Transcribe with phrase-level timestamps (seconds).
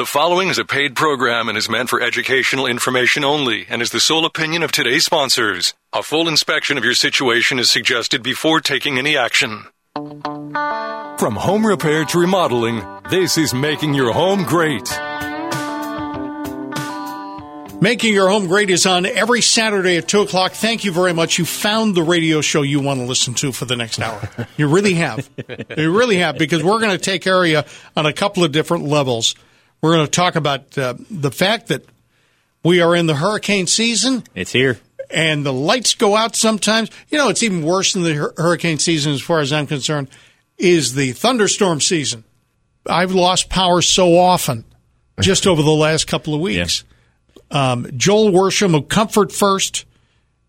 [0.00, 3.90] The following is a paid program and is meant for educational information only and is
[3.90, 5.74] the sole opinion of today's sponsors.
[5.92, 9.66] A full inspection of your situation is suggested before taking any action.
[9.94, 14.88] From home repair to remodeling, this is making your home great.
[17.82, 20.52] Making Your Home Great is on every Saturday at 2 o'clock.
[20.52, 21.38] Thank you very much.
[21.38, 24.30] You found the radio show you want to listen to for the next hour.
[24.56, 25.28] You really have.
[25.76, 27.62] You really have, because we're going to take care of you
[27.96, 29.34] on a couple of different levels.
[29.80, 31.84] We're going to talk about uh, the fact that
[32.62, 34.24] we are in the hurricane season.
[34.34, 34.78] It's here.
[35.10, 36.90] And the lights go out sometimes.
[37.08, 40.08] You know, it's even worse than the hur- hurricane season, as far as I'm concerned,
[40.58, 42.24] is the thunderstorm season.
[42.86, 44.64] I've lost power so often
[45.20, 46.84] just over the last couple of weeks.
[47.50, 49.86] Um, Joel Worsham of Comfort First.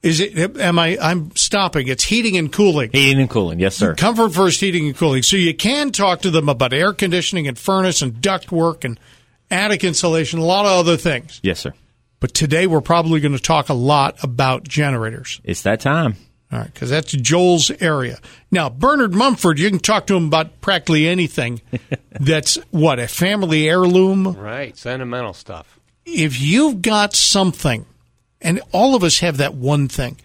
[0.04, 0.57] Is it?
[0.57, 0.98] Am I?
[0.99, 1.88] I'm stopping.
[1.88, 2.90] It's heating and cooling.
[2.91, 3.93] Heating and cooling, yes, sir.
[3.93, 5.21] Comfort First Heating and Cooling.
[5.21, 8.99] So you can talk to them about air conditioning and furnace and duct work and
[9.52, 11.40] attic insulation, a lot of other things.
[11.44, 11.73] Yes, sir.
[12.20, 15.41] But today we're probably going to talk a lot about generators.
[15.43, 16.16] It's that time.
[16.52, 18.20] All right, because that's Joel's area.
[18.52, 21.62] Now, Bernard Mumford, you can talk to him about practically anything
[22.12, 24.27] that's what, a family heirloom?
[24.34, 25.80] Right, sentimental stuff.
[26.05, 27.86] If you've got something,
[28.41, 30.18] and all of us have that one thing,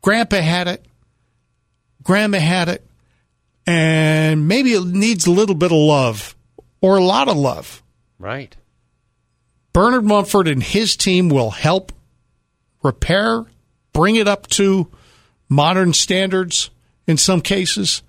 [0.00, 0.86] Grandpa had it,
[2.02, 2.86] Grandma had it,
[3.66, 6.34] and maybe it needs a little bit of love
[6.80, 7.82] or a lot of love.
[8.18, 8.56] Right.
[9.74, 11.92] Bernard Mumford and his team will help
[12.82, 13.44] repair,
[13.92, 14.88] bring it up to
[15.48, 16.70] modern standards
[17.08, 18.00] in some cases.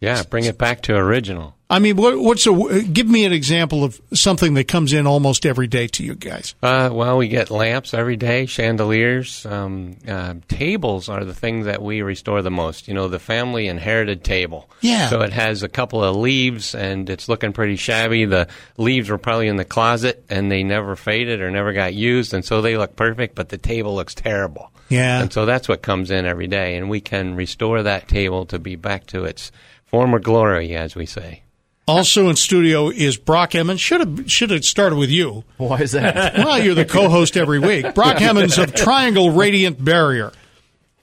[0.00, 1.54] Yeah, bring it back to original.
[1.68, 5.46] I mean, what, what's a give me an example of something that comes in almost
[5.46, 6.54] every day to you guys?
[6.62, 11.80] Uh, well, we get lamps every day, chandeliers, um, uh, tables are the thing that
[11.80, 12.88] we restore the most.
[12.88, 14.68] You know, the family inherited table.
[14.80, 15.10] Yeah.
[15.10, 18.24] So it has a couple of leaves, and it's looking pretty shabby.
[18.24, 22.34] The leaves were probably in the closet, and they never faded or never got used,
[22.34, 24.72] and so they look perfect, but the table looks terrible.
[24.88, 25.22] Yeah.
[25.22, 28.58] And so that's what comes in every day, and we can restore that table to
[28.58, 29.52] be back to its
[29.90, 31.42] former glory, as we say.
[31.86, 33.80] Also in studio is Brock Emmons.
[33.80, 35.42] Should have should have started with you.
[35.56, 36.34] Why is that?
[36.44, 37.94] Well, you're the co-host every week.
[37.94, 40.30] Brock Emmons of Triangle Radiant Barrier.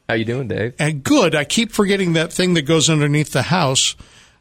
[0.08, 0.74] How you doing, Dave?
[0.80, 1.36] And good.
[1.36, 3.98] I keep forgetting that thing that goes underneath the house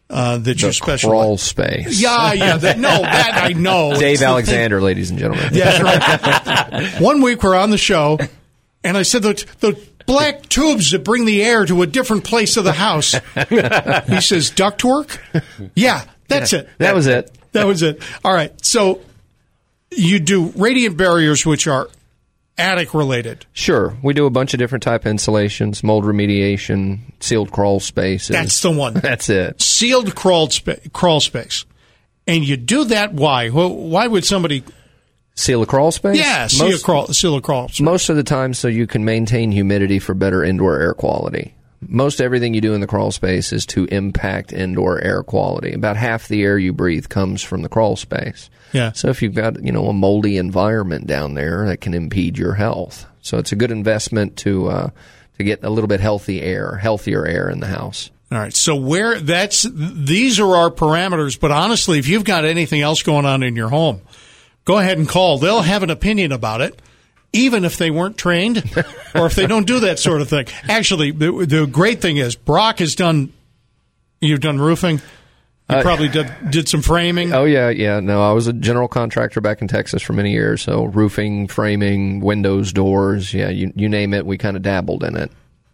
[0.09, 1.11] uh, that you The special.
[1.11, 2.01] crawl space.
[2.01, 2.57] Yeah, yeah.
[2.59, 3.91] That, no, that I know.
[3.99, 5.49] Dave the thing- Alexander, ladies and gentlemen.
[5.53, 5.83] Yeah, that's
[6.93, 7.03] right.
[7.03, 8.19] One week we're on the show,
[8.85, 12.57] and I said the the black tubes that bring the air to a different place
[12.57, 13.15] of the house.
[13.37, 15.19] He says ductwork.
[15.75, 16.69] Yeah, that's it.
[16.79, 17.31] That was it.
[17.53, 18.03] That was it.
[18.25, 18.53] All right.
[18.65, 19.01] So
[19.91, 21.89] you do radiant barriers, which are
[22.59, 23.45] attic related.
[23.53, 28.29] Sure, we do a bunch of different type of insulations, mold remediation, sealed crawl spaces.
[28.29, 28.95] That's the one.
[28.95, 29.61] That's it.
[29.61, 31.65] Sealed crawl spa- crawl space.
[32.27, 33.13] And you do that.
[33.13, 33.51] Why?
[33.51, 34.65] Well, why would somebody?
[35.37, 36.19] Seal a crawl space.
[36.19, 37.07] Yeah, seal a Most- crawl.
[37.09, 37.69] Seal a crawl.
[37.69, 37.81] space.
[37.81, 41.55] Most of the time, so you can maintain humidity for better indoor air quality.
[41.87, 45.75] Most everything you do in the crawl space is to impact indoor air quality.
[45.75, 48.49] About half the air you breathe comes from the crawl space.
[48.73, 48.93] Yeah.
[48.93, 52.55] So if you've got you know a moldy environment down there, that can impede your
[52.55, 53.05] health.
[53.21, 54.91] So it's a good investment to uh,
[55.37, 58.11] to get a little bit healthy air, healthier air in the house.
[58.33, 58.55] All right.
[58.55, 61.39] So where that's these are our parameters.
[61.39, 64.01] But honestly, if you've got anything else going on in your home,
[64.67, 65.39] go ahead and call.
[65.39, 66.79] They'll have an opinion about it,
[67.33, 68.59] even if they weren't trained
[69.15, 70.47] or if they don't do that sort of thing.
[70.69, 73.33] Actually, the, the great thing is Brock has done.
[74.21, 75.01] You've done roofing.
[75.69, 77.33] You Uh, probably did, did some framing.
[77.33, 77.99] Oh yeah, yeah.
[77.99, 80.63] No, I was a general contractor back in Texas for many years.
[80.63, 85.17] So roofing, framing, windows, doors, yeah, you you name it, we kind of dabbled in
[85.17, 85.33] it.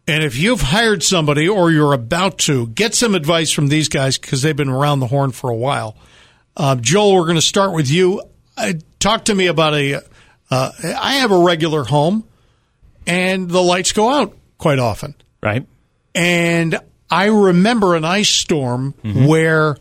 [0.08, 4.16] And if you've hired somebody or you're about to, get some advice from these guys
[4.18, 5.94] because they've been around the horn for a while.
[6.56, 8.20] Uh, Joel, we're going to start with you.
[8.62, 10.02] Uh, talk to me about a.
[10.50, 12.24] Uh, I have a regular home,
[13.06, 15.14] and the lights go out quite often.
[15.42, 15.66] Right.
[16.14, 16.78] And
[17.10, 19.26] I remember an ice storm Mm-hmm.
[19.26, 19.76] where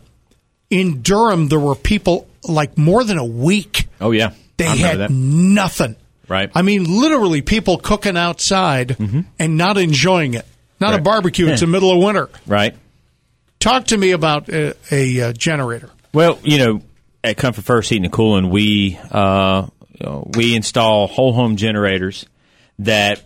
[0.70, 3.88] in Durham there were people like more than a week.
[4.00, 4.32] Oh yeah.
[4.58, 5.12] They had that.
[5.12, 5.96] nothing.
[6.28, 6.50] Right.
[6.56, 8.96] I mean, literally people cooking outside
[9.40, 10.46] and not enjoying it.
[10.80, 11.48] Not a barbecue.
[11.48, 12.30] It's the middle of winter.
[12.48, 12.76] Right.
[13.60, 15.90] Talk to me about a, a, uh generator.
[16.14, 16.82] Well, you know,
[17.24, 19.68] at Comfort First Heating and Cooling, we uh,
[20.36, 22.26] we install whole home generators
[22.80, 23.22] that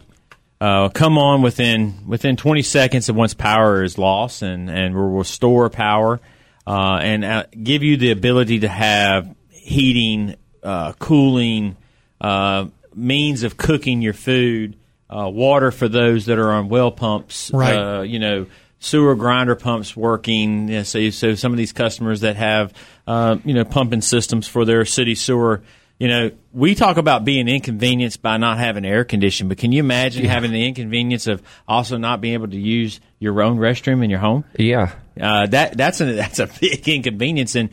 [0.60, 5.18] uh, come on within within 20 seconds of once power is lost, and and will
[5.18, 6.20] restore power
[6.68, 11.76] uh, and uh, give you the ability to have heating, uh, cooling,
[12.22, 14.76] uh, means of cooking your food,
[15.10, 17.76] uh, water for those that are on well pumps, Right.
[17.76, 18.48] uh, you know,
[18.80, 20.68] sewer grinder pumps working.
[20.68, 22.74] Yeah, so, so some of these customers that have,
[23.08, 25.62] uh, you know, pumping systems for their city sewer
[26.00, 29.80] You know, we talk about being inconvenienced by not having air conditioning, but can you
[29.80, 34.10] imagine having the inconvenience of also not being able to use your own restroom in
[34.10, 34.44] your home?
[34.58, 34.92] Yeah.
[35.20, 37.70] Uh, that that's a that's a big inconvenience in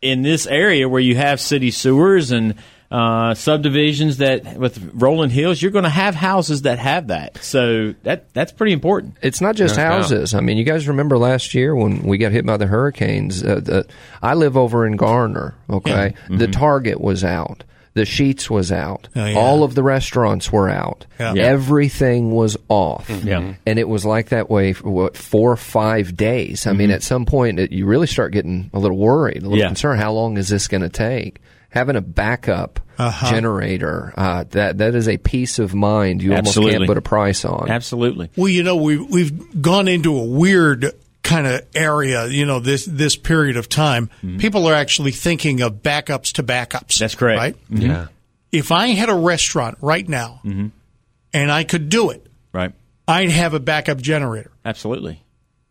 [0.00, 2.54] in this area where you have city sewers and
[2.90, 7.36] uh, subdivisions that with rolling hills, you're going to have houses that have that.
[7.42, 9.16] So that that's pretty important.
[9.22, 9.92] It's not just No doubt.
[10.02, 10.34] houses.
[10.34, 13.42] I mean, you guys remember last year when we got hit by the hurricanes?
[13.44, 13.86] Uh, the,
[14.22, 15.54] I live over in Garner.
[15.68, 17.64] Okay, the Target was out.
[17.94, 19.08] The Sheetz was out.
[19.16, 19.36] Oh, yeah.
[19.36, 21.04] All of the restaurants were out.
[21.18, 21.34] Yeah.
[21.34, 21.42] Yeah.
[21.42, 23.10] Everything was off.
[23.10, 23.54] Yeah.
[23.66, 26.66] And it was like that way for what four or five days.
[26.68, 29.58] I mean, at some point, it, you really start getting a little worried, a little
[29.58, 29.66] Yeah.
[29.66, 30.00] concerned.
[30.00, 31.40] How long is this going to take?
[31.70, 33.30] Having a backup Uh-huh.
[33.30, 37.44] generator uh, that that is a peace of mind you almost can't put a price
[37.44, 37.70] on.
[37.70, 38.30] Absolutely.
[38.36, 40.92] Well, you know, we we've gone into a weird
[41.22, 42.26] kind of area.
[42.26, 46.98] You know, this this period of time, people are actually thinking of backups to backups.
[46.98, 47.38] That's correct.
[47.38, 47.56] Right.
[47.70, 48.06] Yeah.
[48.50, 52.72] If I had a restaurant right now, and I could do it, Right.
[53.06, 55.22] I'd have a backup generator Absolutely.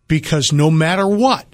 [0.07, 1.45] because no matter what,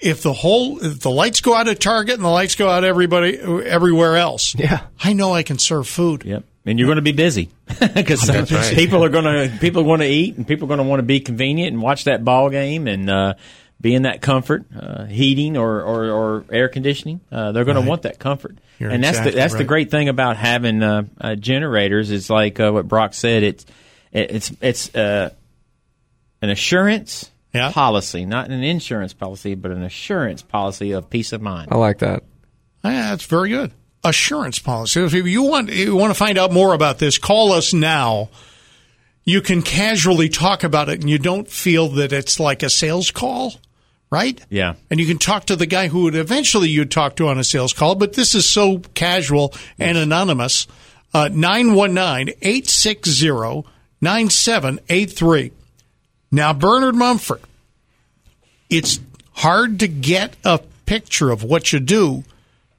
[0.00, 2.84] if the whole if the lights go out at Target and the lights go out
[2.84, 4.82] everybody everywhere else, Yeah.
[5.02, 6.24] I know I can serve food.
[6.24, 6.44] Yep.
[6.66, 7.48] And you're going to be busy
[7.94, 8.74] because right.
[8.74, 11.04] people are going to people want to eat and people are going to want to
[11.04, 13.34] be convenient and watch that ball game and uh,
[13.80, 17.20] be in that comfort, uh, heating or, or, or air conditioning.
[17.32, 17.84] Uh, they're going Right.
[17.84, 18.58] to want that comfort.
[18.78, 22.60] You're and that's the that's the great thing about having uh, uh, generators is like
[22.60, 23.42] uh, what Brock said.
[23.42, 23.64] It's
[24.12, 25.30] it's it's uh,
[26.42, 27.72] an assurance Yeah.
[27.72, 31.68] policy, not an insurance policy, but an assurance policy of peace of mind.
[31.70, 32.22] I like that.
[32.84, 33.72] Yeah, that's very good.
[34.04, 35.02] Assurance policy.
[35.02, 38.30] If you want you want to find out more about this, call us now.
[39.24, 43.10] You can casually talk about it, and you don't feel that it's like a sales
[43.10, 43.52] call,
[44.10, 44.40] right?
[44.48, 44.74] Yeah.
[44.88, 47.44] And you can talk to the guy who would eventually you'd talk to on a
[47.44, 50.66] sales call, but this is so casual and anonymous.
[51.12, 51.28] Uh,
[54.02, 55.52] 919-860-9783.
[56.30, 57.40] Now, Bernard Mumford,
[58.70, 59.00] it's
[59.32, 62.24] hard to get a picture of what you do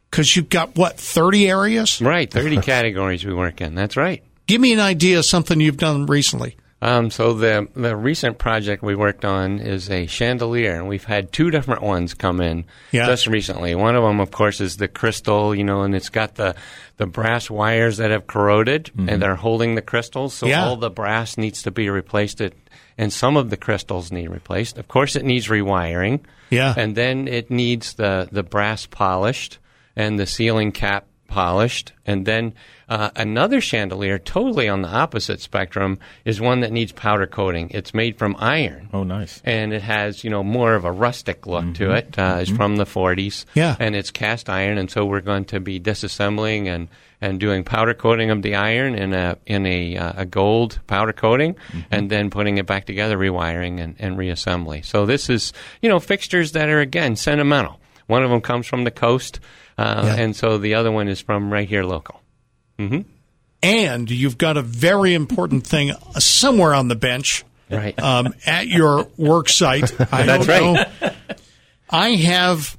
[0.09, 2.01] because you've got, what, 30 areas?
[2.01, 2.30] Right.
[2.31, 3.75] 30 categories we work in.
[3.75, 4.24] That's right.
[4.47, 6.56] Give me an idea of something you've done recently.
[6.81, 11.33] Um, so the the recent project we worked on is a chandelier, and we've had
[11.33, 13.06] two different ones come in Yeah.
[13.06, 13.75] just recently.
[13.75, 16.56] One of them, of course, is the crystal, you know, and it's got the
[16.95, 20.33] the brass wires that have corroded, and they're holding the crystals.
[20.33, 20.65] So Yeah.
[20.65, 22.39] all the brass needs to be replaced.
[22.39, 22.53] It,
[23.00, 24.78] and some of the crystals need replaced.
[24.78, 26.19] Of course, it needs rewiring.
[26.51, 26.74] Yeah.
[26.78, 29.57] and then it needs the the brass polished
[29.96, 32.54] and the ceiling cap polished, and then
[32.90, 37.69] uh, another chandelier, totally on the opposite spectrum, is one that needs powder coating.
[37.69, 38.90] It's made from iron.
[38.92, 39.40] Oh, nice.
[39.45, 42.18] And it has, you know, more of a rustic look to it.
[42.18, 43.45] Uh, It's from the 40s.
[43.54, 43.75] Yeah.
[43.80, 46.88] And it's cast iron, and so we're going to be disassembling and,
[47.21, 51.12] and doing powder coating of the iron in a in a, uh, a gold powder
[51.13, 51.56] coating,
[51.92, 54.86] and then putting it back together, rewiring and, and reassembly.
[54.86, 55.51] So this is,
[55.81, 57.80] you know, fixtures that are again sentimental.
[58.07, 59.39] One of them comes from the coast,
[59.77, 60.16] uh, Yeah.
[60.24, 62.21] and so the other one is from right here local.
[63.62, 68.00] And you've got a very important thing somewhere on the bench Right.
[68.01, 69.92] um, at your work site.
[70.13, 71.01] I That's don't right.
[71.01, 71.12] know.
[71.89, 72.77] I have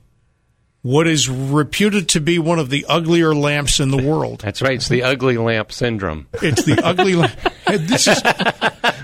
[0.83, 4.41] what is reputed to be one of the uglier lamps in the world.
[4.45, 4.75] That's right.
[4.75, 6.27] It's the ugly lamp syndrome.
[6.35, 7.39] It's the ugly lamp.
[7.67, 8.21] This is,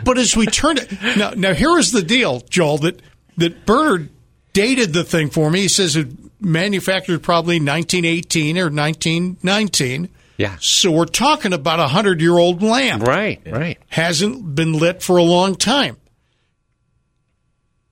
[0.04, 2.78] but as we turn it now, now here is the deal, Joel.
[2.78, 3.02] That
[3.37, 4.09] that Bernard
[4.52, 5.61] dated the thing for me.
[5.62, 6.09] He says it
[6.40, 10.09] manufactured probably 1918 or 1919.
[10.38, 10.56] Yeah.
[10.61, 13.02] So we're talking about a hundred year old lamp.
[13.02, 13.40] Right.
[13.47, 13.78] Right.
[13.88, 15.97] Hasn't been lit for a long time.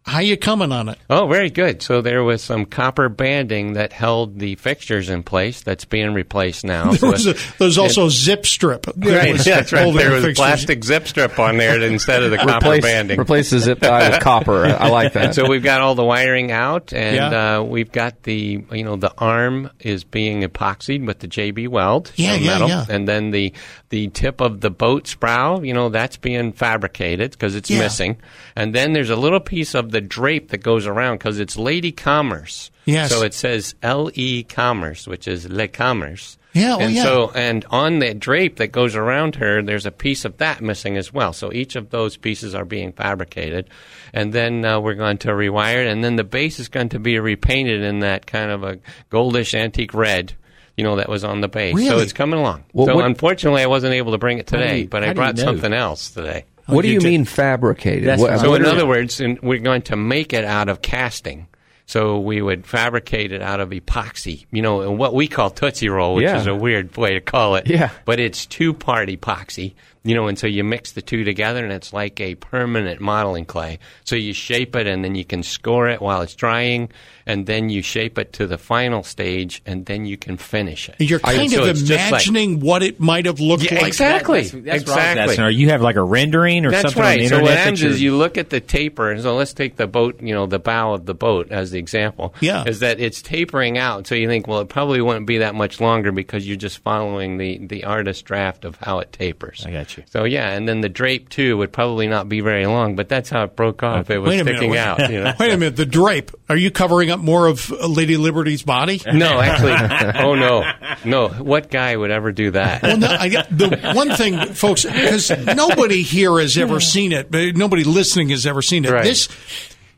[0.07, 0.99] How you coming on it?
[1.09, 1.81] Oh, very good.
[1.81, 5.63] So there was some copper banding that held the fixtures in place.
[5.63, 6.91] That's being replaced now.
[6.95, 8.83] There So was, a, it- there also a zip strip.
[8.83, 9.93] that Right, was that's right.
[9.95, 10.37] There the was a fixtures.
[10.37, 13.19] plastic zip strip on there instead of the copper Replace, banding.
[13.19, 14.67] replace the zip tie with copper.
[14.67, 15.25] I, I like that.
[15.25, 17.57] And so we've got all the wiring out, and Yeah.
[17.59, 22.13] uh, we've got the you know the arm is being epoxied with the JB Weld
[22.17, 22.85] Yeah, yeah, metal, yeah.
[22.91, 23.55] and then the
[23.89, 27.79] the tip of the boat sprow, you know, that's being fabricated because it's Yeah.
[27.79, 28.19] missing,
[28.55, 31.93] and then there's a little piece of the drape that goes around because it's Lady
[31.93, 32.71] Commerce.
[32.85, 33.11] Yes.
[33.11, 36.37] So it says L E Commerce, which is Le Commerce.
[36.53, 37.03] Yeah, oh, and yeah.
[37.03, 40.97] so and on that drape that goes around her, there's a piece of that missing
[40.97, 41.33] as well.
[41.33, 43.71] So each of those pieces are being fabricated,
[44.13, 47.01] and then uh, we're going to rewire it, and then the base is going to
[47.01, 48.79] be repainted in that kind of a
[49.11, 50.35] goldish antique red.
[50.77, 52.65] You know that was on the base, so it's coming along.
[52.73, 55.11] Well, so what- unfortunately, I wasn't able to bring it today, you- but I do
[55.11, 55.45] you brought know?
[55.45, 56.45] something else today.
[56.67, 58.09] What do you you did- mean fabricated?
[58.09, 61.47] That's What- So in other words, in, we're going to make it out of casting.
[61.87, 65.91] So we would fabricate it out of epoxy, you know, and what we call Tootsie
[65.91, 66.39] Roll, which Yeah.
[66.41, 67.67] is a weird way to call it.
[67.67, 67.91] Yeah.
[68.07, 71.73] But it's two part epoxy, you know, and so you mix the two together and
[71.73, 73.79] it's like a permanent modeling clay.
[74.05, 76.91] So you shape it and then you can score it while it's drying
[77.27, 80.97] and then you shape it to the final stage and then you can finish it.
[80.99, 83.87] You're kind So of it's just like- imagining what it might have looked Yeah, like.
[83.89, 84.43] exactly.
[84.43, 85.43] That's, that's exactly.
[85.43, 87.19] Or you have like a rendering or That's something on right.
[87.21, 87.43] the So internet.
[87.43, 89.87] what that happens you're- is you look at the taper, and so let's take the
[89.87, 92.35] boat, you know, the bow of the boat as the example.
[92.41, 92.65] Yeah.
[92.67, 94.07] Is that it's tapering out.
[94.07, 97.39] So you think, well, it probably wouldn't be that much longer because you're just following
[97.39, 99.65] the, the artist draft of how it tapers.
[99.67, 99.94] I got you.
[100.07, 103.31] So yeah, and then the drape too would probably not be very long, but that's
[103.31, 104.11] how it broke off.
[104.11, 104.59] It was Wait a minute.
[104.59, 105.11] sticking wait, out.
[105.11, 105.33] You know?
[105.39, 105.77] wait a minute.
[105.77, 106.31] The drape.
[106.49, 109.01] Are you covering up more of uh, Lady Liberty's body?
[109.07, 109.73] No, actually,
[110.23, 110.71] oh no,
[111.05, 111.29] no.
[111.29, 112.83] What guy would ever do that?
[112.83, 117.57] Well, no, I the one thing, folks, because nobody here has ever seen it, but
[117.57, 118.91] nobody listening has ever seen it.
[118.91, 119.05] Right.
[119.05, 119.29] This,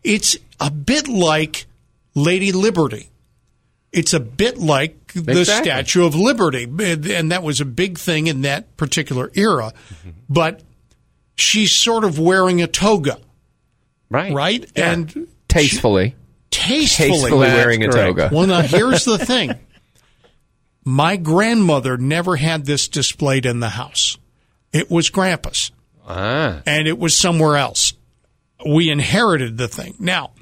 [0.02, 1.66] it's a bit like
[2.14, 3.10] Lady Liberty.
[3.96, 5.70] It's a bit like the Exactly.
[5.70, 9.72] Statue of Liberty, and that was a big thing in that particular era.
[10.28, 10.62] But
[11.36, 13.18] she's sort of wearing a toga,
[14.10, 14.70] right, right?
[14.76, 14.92] Yeah.
[14.92, 16.14] And Tastefully,
[16.50, 18.18] tastefully, tastefully wearing a correct.
[18.18, 18.30] toga.
[18.32, 19.54] Well, now here's the thing.
[20.84, 24.18] My grandmother never had this displayed in the house.
[24.72, 25.72] It was Grandpa's,
[26.06, 27.94] ah, and it was somewhere else.
[28.68, 29.94] We inherited the thing.
[29.98, 30.32] Now,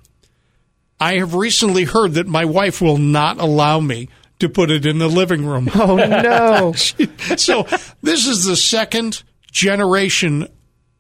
[1.05, 4.09] I have recently heard that my wife will not allow me
[4.39, 5.69] to put it in the living room.
[5.75, 6.73] Oh no!
[6.73, 7.63] so
[8.03, 10.49] this is the second generation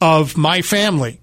[0.00, 1.20] of my family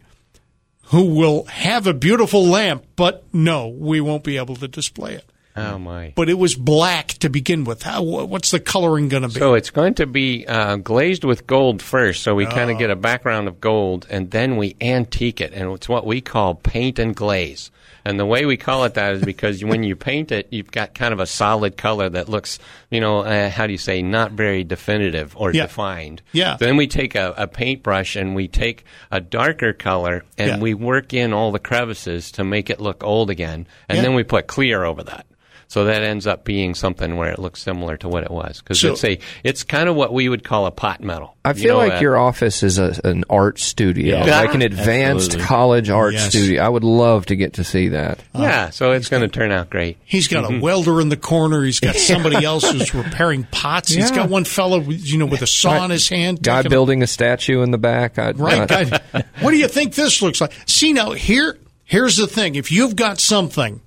[0.86, 5.26] who will have a beautiful lamp, but no, we won't be able to display it.
[5.56, 6.12] oh my.
[6.16, 7.84] But it was black to begin with.
[7.84, 9.40] How, what's the coloring going to be?
[9.40, 12.74] So it's going to be uh, glazed with gold first, so we kind Oh.
[12.74, 16.20] of get a background of gold, and then we antique it, and it's what we
[16.20, 17.72] call paint and glaze.
[18.04, 20.94] And the way we call it that is because when you paint it, you've got
[20.96, 22.58] kind of a solid color that looks,
[22.90, 25.64] you know, uh, how do you say, not very definitive or Yeah.
[25.64, 26.22] defined.
[26.32, 26.58] Yeah.
[26.60, 30.60] Then we take a, a paintbrush and we take a darker color and Yeah.
[30.60, 34.02] we work in all the crevices to make it look old again, and Yeah.
[34.02, 35.26] then we put clear over that.
[35.72, 38.82] So that ends up being something where it looks similar to what it was because
[38.82, 41.38] So- it's a it's kind of what we would call a pot metal.
[41.46, 44.42] I You feel know, like uh, your office is a, an art studio, Yeah.
[44.42, 45.48] like an advanced Absolutely.
[45.48, 46.28] college art Yes.
[46.28, 46.62] studio.
[46.62, 48.20] I would love to get to see that.
[48.38, 48.70] yeah.
[48.72, 49.96] So it's going to turn out great.
[50.04, 50.58] He's got Mm-hmm.
[50.58, 51.64] a welder in the corner.
[51.64, 53.94] He's got somebody else who's repairing pots.
[53.94, 56.44] He's got one fellow, with, you know, with a saw in his hand.
[56.44, 58.20] Guy building a statue in the back.
[58.20, 58.70] I, Right.
[58.70, 60.52] I- guy, what do you think this looks like?
[60.66, 62.56] See now, here, here's the thing.
[62.56, 63.80] If you've got something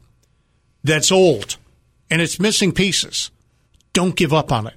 [0.82, 1.58] that's old
[2.10, 3.30] and it's missing pieces,
[3.92, 4.74] don't give up on it.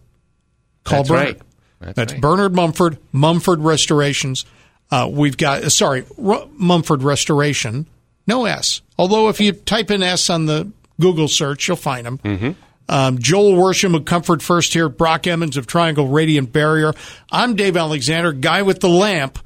[0.83, 1.25] Call That's Bernard.
[1.25, 1.41] right.
[1.79, 2.21] That's That's right.
[2.21, 4.45] Bernard Mumford, Mumford Restorations.
[4.89, 7.87] Uh, we've got, uh, sorry, R- Mumford Restoration,
[8.25, 8.81] no S.
[8.97, 12.17] Although if you type in S on the Google search, you'll find them.
[12.19, 12.51] Mm-hmm.
[12.89, 16.93] Um, Joel Worsham of Comfort First here, Brock Emmons of Triangle Radiant Barrier.
[17.29, 19.39] I'm Dave Alexander, guy with the lamp.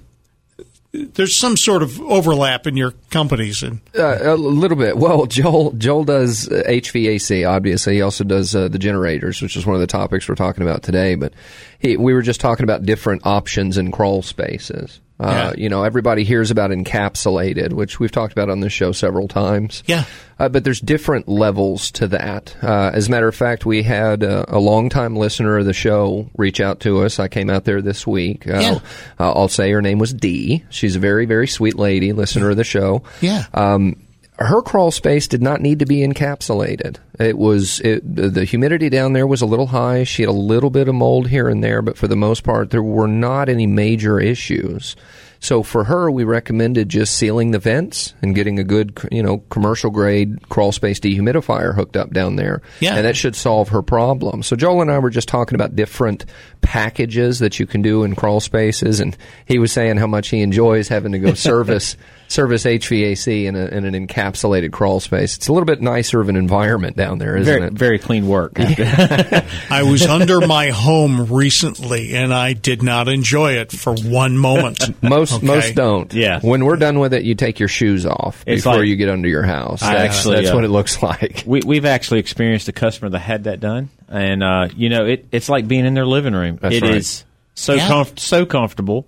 [0.93, 4.97] there's some sort of overlap in your companies and Uh, a little bit.
[4.97, 7.47] Well, Joel Joel does uh, HVAC.
[7.47, 10.63] Obviously, he also does uh, the generators, which is one of the topics we're talking
[10.63, 11.15] about today.
[11.15, 11.33] But
[11.79, 15.01] he, we were just talking about different options in crawl spaces.
[15.19, 15.61] Uh, Yeah.
[15.63, 19.83] You know, everybody hears about encapsulated, which we've talked about on this show several times.
[19.87, 20.03] Yeah.
[20.39, 22.55] Uh, but there's different levels to that.
[22.61, 26.29] Uh, as a matter of fact, we had uh, a longtime listener of the show
[26.37, 27.19] reach out to us.
[27.19, 28.47] I came out there this week.
[28.47, 28.79] Uh, Yeah.
[29.19, 30.63] uh, I'll say her name was Dee.
[30.69, 33.01] She's a very, very sweet lady, listener of the show.
[33.21, 33.45] Yeah.
[33.55, 33.95] Um,
[34.39, 36.97] her crawl space did not need to be encapsulated.
[37.19, 40.03] It was it, the humidity down there was a little high.
[40.03, 42.69] She had a little bit of mold here and there, but for the most part,
[42.69, 44.95] there were not any major issues.
[45.39, 49.39] So for her, we recommended just sealing the vents and getting a good, you know,
[49.49, 52.61] commercial grade crawl space dehumidifier hooked up down there.
[52.79, 52.95] Yeah.
[52.95, 54.43] And that should solve her problem.
[54.43, 56.25] So Joel and I were just talking about different
[56.67, 60.41] packages that you can do in crawl spaces, and he was saying how much he
[60.41, 61.95] enjoys having to go service
[62.29, 65.37] service HVAC in, a, in an encapsulated crawl space.
[65.37, 67.71] It's a little bit nicer of an environment down there, isn't Very, it?
[67.71, 68.51] very clean work.
[68.59, 75.01] I was under my home recently, and I did not enjoy it for one moment.
[75.01, 75.45] Most Okay.
[75.47, 76.13] most don't.
[76.13, 76.41] Yeah.
[76.41, 79.07] When we're done with it, you take your shoes off It's before like- you get
[79.07, 79.79] under your house.
[79.79, 81.43] That's, actually, that's uh, what it looks like.
[81.47, 85.27] we, we've actually experienced a customer that had that done, and uh, you know, it,
[85.31, 86.57] it's like being in their living room.
[86.61, 86.95] That's It right.
[86.95, 87.23] is
[87.55, 87.87] so Yeah.
[87.89, 89.07] comf- so comfortable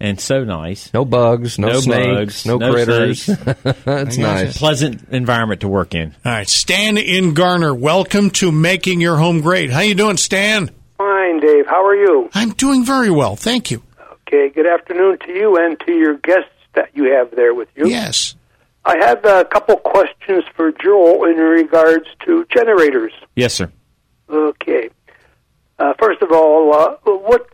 [0.00, 0.92] and so nice.
[0.94, 2.06] No bugs, no, No snakes,
[2.44, 3.22] bugs, no, no critters.
[3.24, 3.44] snakes.
[3.84, 4.56] That's nice.
[4.58, 6.14] Pleasant environment to work in.
[6.24, 9.70] All right, Stan in Garner, welcome to Making Your Home Great.
[9.70, 10.70] How you doing, Stan?
[10.96, 11.66] Fine, Dave.
[11.66, 12.28] How are you?
[12.34, 13.82] I'm doing very well, thank you.
[14.28, 17.88] Okay, good afternoon to you and to your guests that you have there with you.
[17.88, 18.34] Yes.
[18.84, 23.12] I have a couple questions for Joel in regards to generators.
[23.34, 23.70] Yes, sir.
[24.30, 24.90] Okay.
[25.78, 27.48] Uh, first of all, uh, what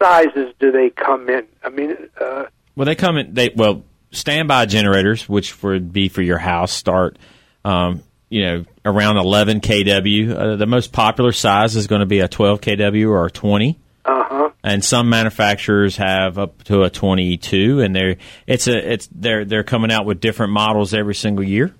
[0.00, 1.46] sizes do they come in?
[1.64, 2.44] I mean, uh,
[2.76, 3.34] Well, they come in.
[3.34, 7.18] They well standby generators, which would be for your house, start.
[7.64, 10.36] Um, you know, around 11 kW.
[10.36, 13.78] Uh, the most popular size is going to be a 12 kW or a 20.
[14.04, 14.50] uh huh.
[14.64, 19.62] and some manufacturers have up to a 22 and they're it's a it's they're they're
[19.64, 21.72] coming out with different models every single year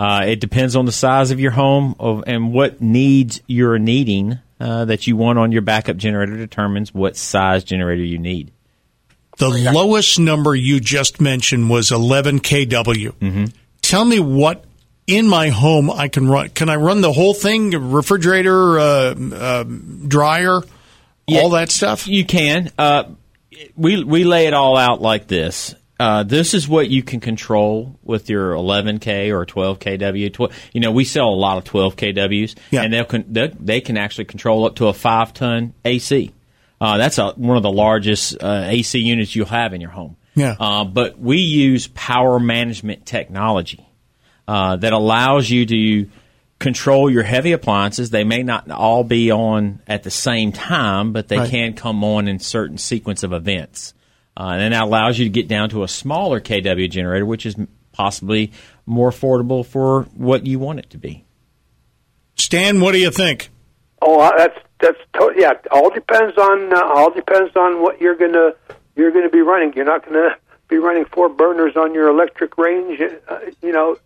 [0.00, 4.38] uh, it depends on the size of your home of, and what needs you're needing
[4.58, 8.50] uh, that you want on your backup generator determines what size generator you need
[9.38, 13.12] The lowest number you just mentioned was 11 kW.
[13.12, 13.44] Mm-hmm.
[13.82, 14.64] Tell me what
[15.06, 16.48] in my home I can run.
[16.50, 17.70] Can I run the whole thing?
[17.70, 19.64] Refrigerator, uh, uh,
[20.08, 20.60] dryer,
[21.26, 21.40] Yeah.
[21.40, 22.06] all that stuff?
[22.08, 22.70] You can.
[22.78, 23.04] Uh,
[23.76, 25.74] we we lay it all out like this.
[26.00, 30.32] Uh, this is what you can control with your 11k or 12 kW.
[30.32, 32.82] Tw- you know, we sell a lot of 12 kWs, Yeah.
[32.82, 36.32] and they'll con- they, they can actually control up to a five ton AC.
[36.80, 40.16] Uh, that's a, one of the largest uh, AC units you'll have in your home.
[40.34, 40.56] Yeah.
[40.58, 43.86] Uh, but we use power management technology
[44.48, 46.08] uh, that allows you to
[46.58, 48.08] control your heavy appliances.
[48.08, 51.50] They may not all be on at the same time, but they Right.
[51.50, 53.92] can come on in certain sequence of events.
[54.40, 57.44] Uh, and then that allows you to get down to a smaller KW generator, which
[57.44, 57.54] is
[57.92, 58.52] possibly
[58.86, 61.26] more affordable for what you want it to be.
[62.36, 63.50] Stan, what do you think?
[64.00, 65.52] Oh, that's that's to- yeah.
[65.70, 68.52] All depends on uh, all depends on what you're gonna
[68.96, 69.74] you're gonna be running.
[69.74, 70.36] You're not gonna
[70.68, 72.98] be running four burners on your electric range.
[73.28, 73.98] Uh, you know,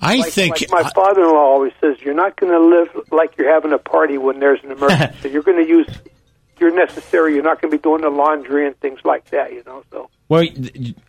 [0.00, 3.52] I like, think like my father-in-law always says, you're not going to live like you're
[3.52, 5.28] having a party when there's an emergency.
[5.32, 5.86] you're going to use
[6.60, 7.34] your necessary.
[7.34, 9.52] You're not going to be doing the laundry and things like that.
[9.52, 10.46] You know, so Well,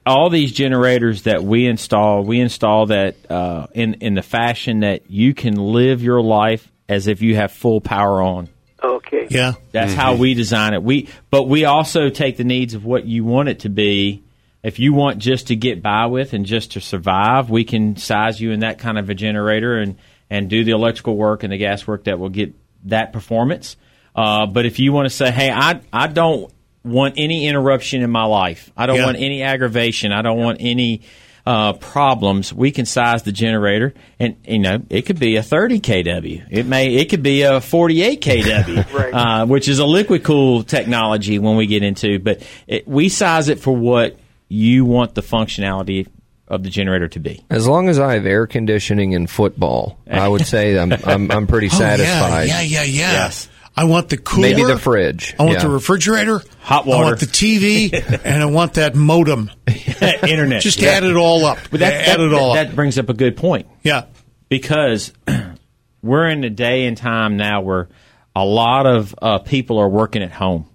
[0.06, 5.10] all these generators that we install, we install that uh, in in the fashion that
[5.10, 8.50] you can live your life as if you have full power on.
[8.84, 9.28] okay.
[9.30, 9.54] yeah.
[9.72, 10.84] That's how we design it.
[10.84, 14.24] We, but we also take the needs of what you want it to be.
[14.62, 18.40] If you want just to get by with and just to survive, we can size
[18.42, 19.98] you in that kind of a generator and
[20.30, 22.54] and do the electrical work and the gas work that will get
[22.86, 23.78] that performance.
[24.16, 26.52] Uh, but if you want to say, hey, I I don't
[26.84, 28.72] want any interruption in my life.
[28.78, 29.06] I don't Yeah.
[29.06, 30.12] want any aggravation.
[30.12, 31.02] I don't want any
[31.48, 32.52] uh, problems.
[32.54, 36.44] We can size the generator, and you know it could be a 30 kW.
[36.50, 39.14] It may it could be a 48 kW, Right.
[39.14, 42.18] uh, which is a liquid cool technology when we get into.
[42.20, 46.08] But it, we size it for what you want the functionality
[46.48, 47.44] of the generator to be.
[47.50, 51.48] As long as I have air conditioning and football, I would say I'm I'm, I'm
[51.48, 52.48] pretty Oh, yeah, satisfied.
[52.48, 53.12] Yeah, yeah, yeah.
[53.12, 53.50] Yes.
[53.78, 54.48] I want the cooler.
[54.48, 55.36] Maybe the fridge.
[55.38, 55.64] I want Yeah.
[55.64, 56.42] the refrigerator.
[56.62, 57.04] Hot water.
[57.04, 57.92] I want the TV,
[58.24, 59.52] and I want that modem.
[59.68, 60.62] Internet.
[60.62, 60.92] Just Yeah.
[60.92, 61.58] add it all up.
[61.72, 62.76] But that, add that, it all that up.
[62.76, 63.68] brings up a good point.
[63.84, 64.06] Yeah.
[64.50, 65.12] because
[66.02, 67.90] we're in a day and time now where
[68.36, 70.68] a lot of uh, people are working at home.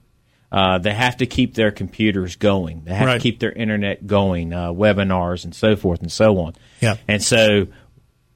[0.53, 2.83] Uh, they have to keep their computers going.
[2.85, 3.15] They have Right.
[3.15, 6.55] to keep their internet going, uh, webinars and so forth and so on.
[6.81, 6.97] Yeah.
[7.07, 7.69] And so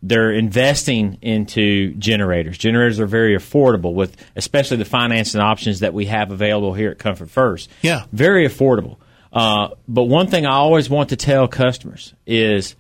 [0.06, 2.58] they're investing into generators.
[2.58, 6.98] Generators are very affordable with especially the financing options that we have available here at
[6.98, 7.70] Comfort First.
[7.80, 8.04] Yeah.
[8.12, 8.98] Very affordable.
[9.32, 12.76] Uh, but one thing I always want to tell customers is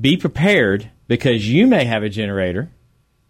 [0.00, 2.70] be prepared because you may have a generator,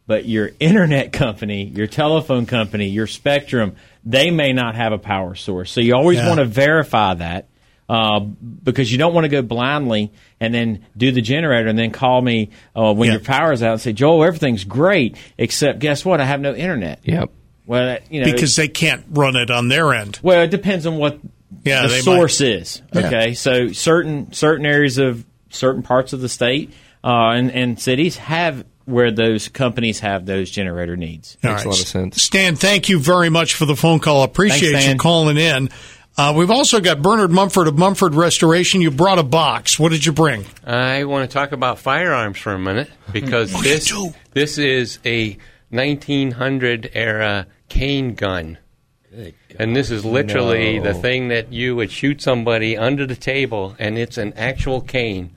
[0.06, 3.74] but your internet company, your telephone company, your Spectrum,
[4.04, 5.70] they may not have a power source.
[5.70, 6.28] So you always Yeah.
[6.28, 7.48] want to verify that
[7.88, 11.90] uh, because you don't want to go blindly and then do the generator and then
[11.90, 13.14] call me uh, when Yeah.
[13.14, 16.20] your power's out and say, Joel, everything's great, except guess what?
[16.20, 17.00] I have no internet.
[17.04, 17.30] Yep.
[17.66, 20.18] Well, you know, Because they can't run it on their end.
[20.22, 21.18] well, it depends on what
[21.64, 22.82] Yeah, the they source is.
[22.94, 26.72] Okay, so certain certain areas of certain parts of the state
[27.04, 31.36] uh, and, and cities have where those companies have those generator needs.
[31.44, 32.22] All Makes a lot of sense.
[32.22, 34.22] Stan, thank you very much for the phone call.
[34.22, 35.68] Appreciate Thanks, you calling in.
[36.18, 38.80] Uh, we've also got Bernard Mumford of Mumford Restoration.
[38.80, 39.78] You brought a box.
[39.78, 40.44] What did you bring?
[40.66, 44.12] I want to talk about firearms for a minute because Oh, this do?
[44.32, 45.38] this is a
[45.70, 48.58] 1900 era cane gun.
[49.58, 53.96] And this is literally the thing that you would shoot somebody under the table, and
[53.96, 55.36] it's an actual cane.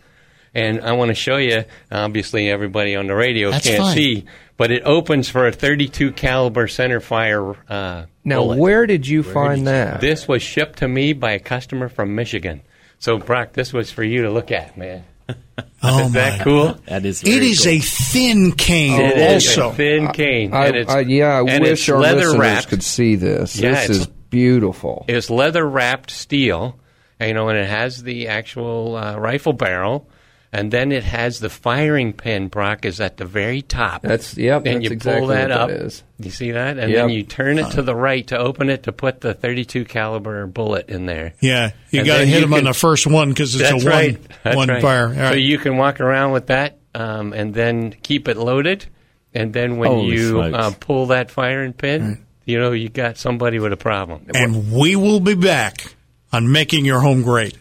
[0.54, 1.64] And I want to show you.
[1.92, 3.96] Obviously, everybody on the radio That's can't fine.
[3.96, 4.26] see,
[4.62, 7.56] but it opens for a 32 caliber center fire.
[7.68, 8.60] Uh, Now, bullet.
[8.60, 10.02] where did you find that?
[10.02, 12.62] This was shipped to me by a customer from Michigan.
[13.00, 15.04] So, Brock, this was for you to look at, man.
[15.84, 16.44] Oh, Is that my.
[16.44, 16.78] cool?
[16.86, 17.24] That is.
[17.24, 17.72] It very is cool.
[17.74, 19.72] a thin cane It is also.
[19.72, 20.54] a thin cane.
[20.54, 22.68] I, and it's, I, yeah, I and wish it's our leather listeners wrapped.
[22.68, 23.56] could see this.
[23.58, 25.06] Yeah, this is beautiful.
[25.08, 26.78] It's leather wrapped steel,
[27.20, 30.08] you know, and it has the actual uh, rifle barrel,
[30.54, 32.50] and then it has the firing pin.
[32.50, 34.02] Brock is at the very top.
[34.02, 34.66] That's yep.
[34.66, 35.70] and that's you exactly pull that up.
[35.70, 36.04] That is.
[36.20, 37.02] You see that, and Yep.
[37.02, 40.46] then you turn it to the right to open it to put the 32 caliber
[40.46, 41.34] bullet in there.
[41.42, 43.86] Yeah, you got to hit you him on the first one because it's a one
[43.86, 44.56] right.
[44.56, 44.82] one right.
[44.82, 45.08] fire.
[45.08, 48.86] All So you can walk around with that, um, and then keep it loaded,
[49.34, 53.60] and then when Holy you uh, pull that firing pin, you know you got somebody
[53.60, 54.28] with a problem.
[54.36, 55.96] and we will be back
[56.32, 57.58] on making your home great.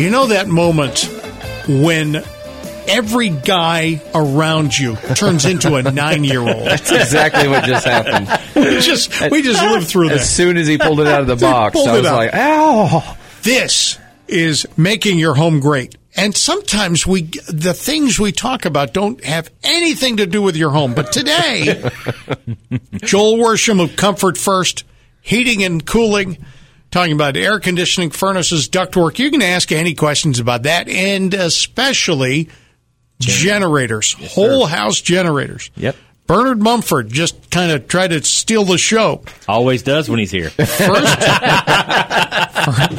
[0.00, 1.10] You know that moment
[1.68, 2.24] when
[2.88, 6.66] every guy around you turns into a nine-year-old.
[6.66, 8.26] That's exactly what just happened.
[8.82, 11.76] just we just lived through As soon as he pulled it out of the box,
[11.76, 15.96] I was like, "Ow!" This is making your home great.
[16.16, 20.70] And sometimes we the things we talk about don't have anything to do with your
[20.70, 20.94] home.
[20.94, 21.90] But today,
[23.02, 24.84] Joel Worsham of Comfort First,
[25.20, 26.38] heating and cooling,
[26.90, 29.18] talking about air conditioning, furnaces, ductwork.
[29.18, 32.48] You can ask any questions about that, and especially
[33.20, 35.70] generators, whole house generators.
[35.76, 35.96] Yep.
[36.26, 39.22] Bernard Mumford just kind of tried to steal the show.
[39.48, 40.50] Always does when he's here.
[40.60, 41.18] First,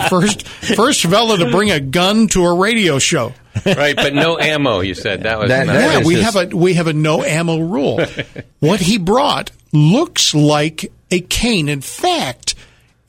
[0.09, 3.33] first, first fella to bring a gun to a radio show.
[3.65, 4.79] right, but no ammo.
[4.81, 6.93] You said that was That- not- that Yeah, we just- have a we have a
[6.93, 8.01] no ammo rule.
[8.59, 11.69] what he brought looks like a cane.
[11.69, 12.55] In fact,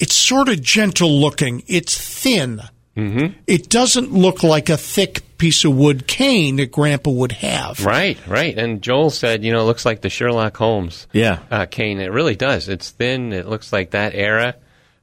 [0.03, 1.63] it's sort of gentle looking.
[1.67, 2.61] It's thin.
[2.97, 3.39] Mm-hmm.
[3.47, 7.85] It doesn't look like a thick piece of wood cane that Grandpa would have.
[7.85, 8.57] Right, right.
[8.59, 11.39] And Joel said, you know, it looks like the Sherlock Holmes Yeah.
[11.51, 12.01] uh, cane.
[12.01, 12.69] It really does.
[12.69, 13.33] It's thin.
[13.33, 14.57] It looks like that era,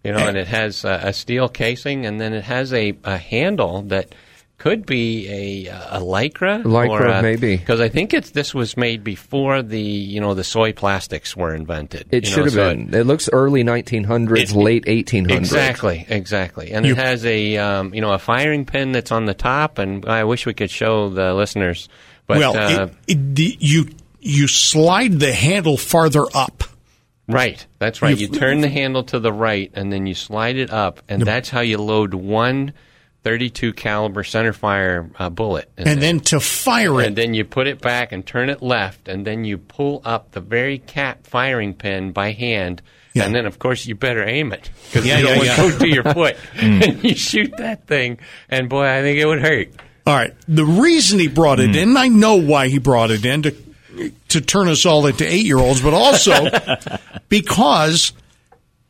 [0.04, 3.18] you know, and it has uh, a steel casing, and then it has a, a
[3.18, 4.14] handle that
[4.60, 7.58] could be a a lycra, Lycra, maybe.
[7.58, 11.56] because I think it's this was made before the you know the soy plastics were
[11.56, 12.08] invented.
[12.12, 12.94] It you should know, have so been.
[12.94, 15.32] It, looks early 1900s, It- late 1800s.
[15.38, 16.72] Exactly, exactly.
[16.72, 19.80] And You- it has a um, you know a firing pin that's on the top,
[19.80, 21.90] and I wish we could show the listeners.
[22.28, 23.88] But well, uh, it, it, you
[24.20, 26.64] you slide the handle farther up.
[27.28, 28.18] right, that's right.
[28.18, 31.22] You- You turn the handle to the right, and then you slide it up, and
[31.24, 32.74] that's how you load one
[33.24, 35.70] 32 caliber center fire uh, bullet.
[35.78, 37.08] And then to fire it.
[37.08, 40.32] and then you put it back and turn it left, and then you pull up
[40.32, 42.82] the very cap firing pin by hand.
[43.14, 43.26] Yeah.
[43.26, 45.80] And then, of course, you better aim it because Yeah, you don't yeah, want to
[45.80, 46.38] go to your foot.
[46.56, 49.70] and you shoot that thing, and boy, I think it would hurt.
[50.06, 50.34] All right.
[50.48, 53.56] The reason he brought it in, I know why he brought it in to
[54.30, 56.48] to turn us all into eight year olds, but also
[57.30, 58.14] because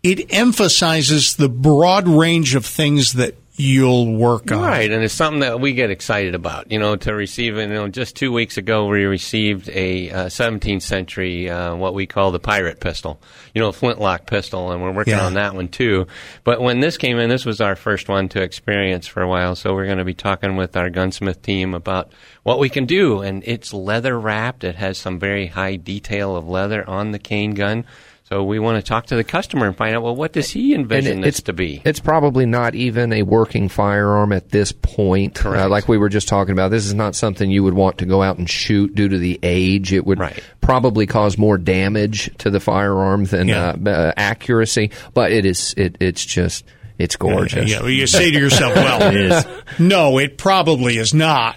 [0.04, 4.62] it emphasizes the broad range of things that you'll work on.
[4.62, 6.72] Right, and it's something that we get excited about.
[6.72, 7.58] You know, to receive.
[7.58, 12.08] You know, just two weeks ago, we received a uh, 17th century, uh, what we
[12.08, 13.22] call the pirate pistol.
[13.54, 15.26] You know, flintlock pistol, and we're working Yeah.
[15.26, 16.08] on that one too.
[16.45, 19.56] But when this came in, this was our first one to experience for a while.
[19.56, 22.12] So we're going to be talking with our gunsmith team about
[22.43, 23.19] what we can do.
[23.22, 24.63] And it's leather wrapped.
[24.63, 27.86] It has some very high detail of leather on the cane gun.
[28.30, 30.76] So we want to talk to the customer and find out, well, what does he
[30.76, 31.82] envision it- this to be?
[31.84, 35.34] It's probably not even a working firearm at this point.
[35.34, 35.63] Correct.
[35.65, 38.06] Uh, like we were just talking about, this is not something you would want to
[38.06, 39.92] go out and shoot due to the age.
[39.94, 40.44] It would Right.
[40.62, 43.74] probably cause more damage to the firearm than Yeah.
[43.84, 44.92] uh, uh, accuracy.
[45.15, 45.74] But it is.
[45.76, 46.65] It, it's just.
[47.00, 47.68] It's gorgeous.
[47.72, 49.46] Yeah, well, you say to yourself, well, It is.
[49.80, 51.56] no, it probably is not.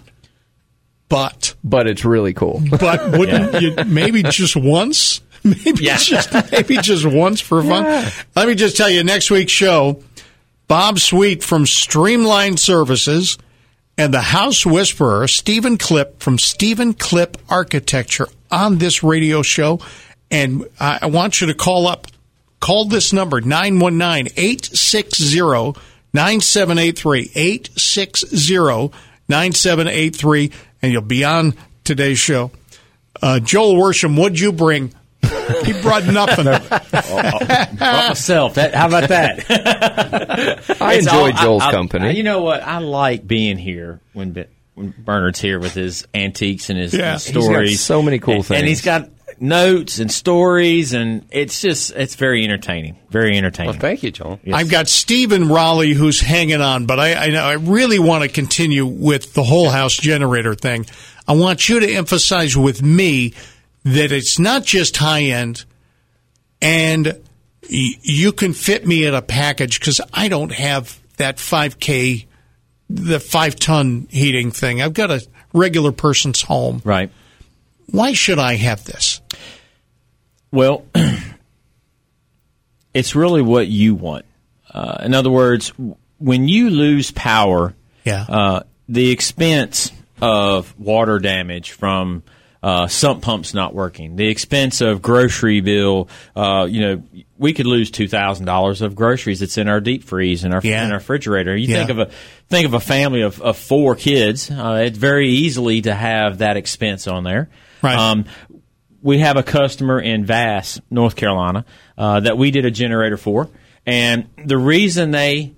[1.11, 2.63] But But it's really cool.
[2.71, 5.21] but wouldn't you maybe just once?
[5.65, 5.97] Maybe Yeah.
[5.97, 7.85] just maybe just once for fun.
[8.37, 10.03] Let me just tell you next week's show,
[10.69, 13.39] Bob Sweet from Streamline Services
[13.99, 19.81] and the House Whisperer, Stephen Clip from Stephen Clip Architecture on this radio show.
[20.31, 22.07] And I, want you to call up.
[22.61, 25.81] call this number 919 860
[26.15, 28.97] 9783 860
[29.29, 30.51] 9783
[30.83, 32.51] and you'll be on today's show.
[33.21, 34.93] Uh, Joel Worsham, what'd you bring?
[35.65, 36.45] He brought nothing.
[36.93, 38.55] Brought myself.
[38.55, 39.45] That, how about that?
[40.81, 42.17] I It's enjoy all- Joel's I- I- company.
[42.17, 42.63] you know what?
[42.63, 47.15] I like being here when, Be- when Bernard's here with his antiques and his, Yeah.
[47.15, 47.81] his He's got stories.
[47.81, 48.59] so many cool and, things.
[48.59, 49.09] And he's got
[49.41, 52.97] notes and stories, and it's just it's very entertaining.
[53.11, 53.73] Very entertaining.
[53.73, 54.39] Well, thank you, Joel.
[54.45, 54.55] Yes.
[54.57, 58.87] I've got Stephen Raleigh who's hanging on, but I, I I really want to continue
[58.87, 60.87] with the whole house generator thing.
[61.27, 63.35] I want you to emphasize with me
[63.85, 65.65] that it's not just high end,
[66.61, 67.21] and
[67.69, 72.27] you can fit me in a package because I don't have that 5K,
[72.91, 74.83] the five ton heating thing.
[74.83, 76.81] I've got a regular person's home.
[76.85, 77.11] right.
[77.91, 79.21] Why should I have this?
[80.51, 80.87] Well,
[82.95, 84.25] it's really what you want.
[84.73, 85.73] Uh, in other words,
[86.19, 88.25] when you lose power, Yeah.
[88.29, 92.23] uh, the expense of water damage from
[92.63, 97.03] uh, sump pumps not working, the expense of grocery bill, uh, you know,
[97.37, 100.61] we could lose two thousand dollars of groceries that's in our deep freeze and our
[100.63, 100.85] Yeah.
[100.85, 101.57] in our refrigerator.
[101.57, 101.79] You Yeah.
[101.79, 102.11] think of a
[102.49, 104.51] think of a family of, of four kids.
[104.51, 107.49] Uh, it's very easily to have that expense on there.
[107.83, 107.97] Right.
[107.99, 108.27] Um,
[109.03, 111.65] we have a customer in Vass, North Carolina,
[111.99, 113.49] uh, that we did a generator for,
[113.85, 115.55] and the reason they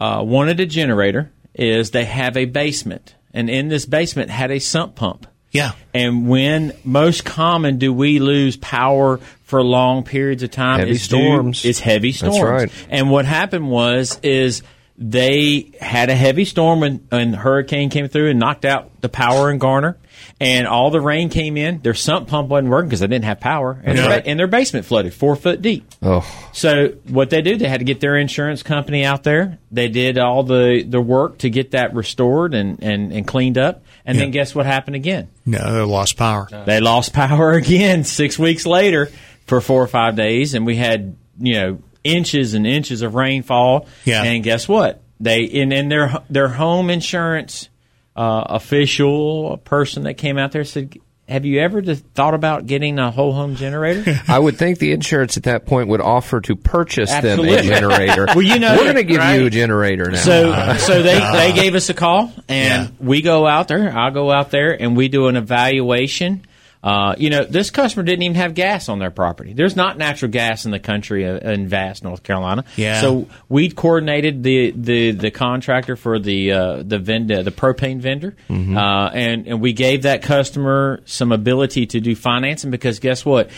[0.00, 4.58] uh, wanted a generator is they have a basement, and in this basement had a
[4.58, 5.28] sump pump.
[5.50, 5.72] Yeah.
[5.94, 10.80] And when most common do we lose power for long periods of time?
[10.80, 11.64] Heavy is due- storms.
[11.64, 12.62] it's heavy That's storms.
[12.62, 12.86] right.
[12.90, 14.62] And what happened was is
[15.00, 19.48] they had a heavy storm when and hurricane came through and knocked out the power
[19.48, 19.96] in Garner,
[20.40, 21.78] and all the rain came in.
[21.82, 24.08] Their sump pump wasn't working because they didn't have power, and, Yeah.
[24.08, 25.88] their, and their basement flooded four foot deep.
[26.02, 29.58] oh, So what they did, they had to get their insurance company out there.
[29.70, 33.84] They did all the, the work to get that restored and, and, and cleaned up.
[34.08, 35.28] And then guess what happened again?
[35.44, 36.48] No, they lost power.
[36.66, 39.10] They lost power again six weeks later
[39.46, 43.86] for four or five days, and we had you know inches and inches of rainfall.
[44.04, 44.22] Yeah.
[44.22, 45.02] And guess what?
[45.20, 47.68] They and their their home insurance
[48.16, 50.96] uh, official, a person that came out there said,
[51.28, 54.92] "Have you ever just thought about getting a whole home generator?" I would think the
[54.92, 58.26] insurance at that point would offer to purchase them a generator.
[58.28, 60.16] Well, you know we're going to that, give you a generator now.
[60.18, 62.88] So, so they, they gave us a call, and Yeah.
[62.98, 63.96] we go out there.
[63.96, 66.44] I'll go out there, and we do an evaluation.
[66.82, 69.52] Uh, you know, this customer didn't even have gas on their property.
[69.52, 72.64] There's not natural gas in the country uh, in Vass North Carolina.
[72.76, 73.00] Yeah.
[73.00, 78.36] So we coordinated the, the, the contractor for the uh, the vendor, the propane vendor,
[78.48, 83.50] uh, and and we gave that customer some ability to do financing because guess what?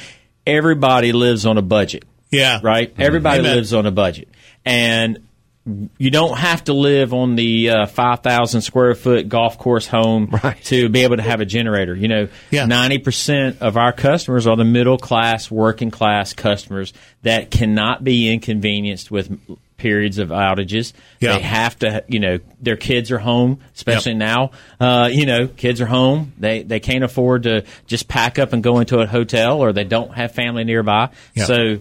[0.47, 2.61] Everybody lives on a budget Yeah.
[2.63, 2.93] right?
[2.99, 3.57] Everybody Amen.
[3.57, 4.29] lives on a budget,
[4.65, 5.19] and
[5.99, 10.31] you don't have to live on the uh, five thousand square foot golf course home
[10.43, 10.63] Right.
[10.65, 11.95] to be able to have a generator.
[11.95, 12.65] You know, Yeah.
[12.67, 16.93] ninety percent of our customers are the middle class, working class customers
[17.23, 19.31] that cannot be inconvenienced with
[19.77, 20.93] periods of outages.
[21.21, 21.35] Yeah.
[21.37, 24.19] They have to, you know, their kids are home, especially Yep.
[24.19, 24.51] now.
[24.79, 26.33] Uh, you know, kids are home.
[26.39, 29.85] They they can't afford to just pack up and go into a hotel, or they
[29.85, 31.11] don't have family nearby.
[31.35, 31.47] Yep.
[31.47, 31.79] So,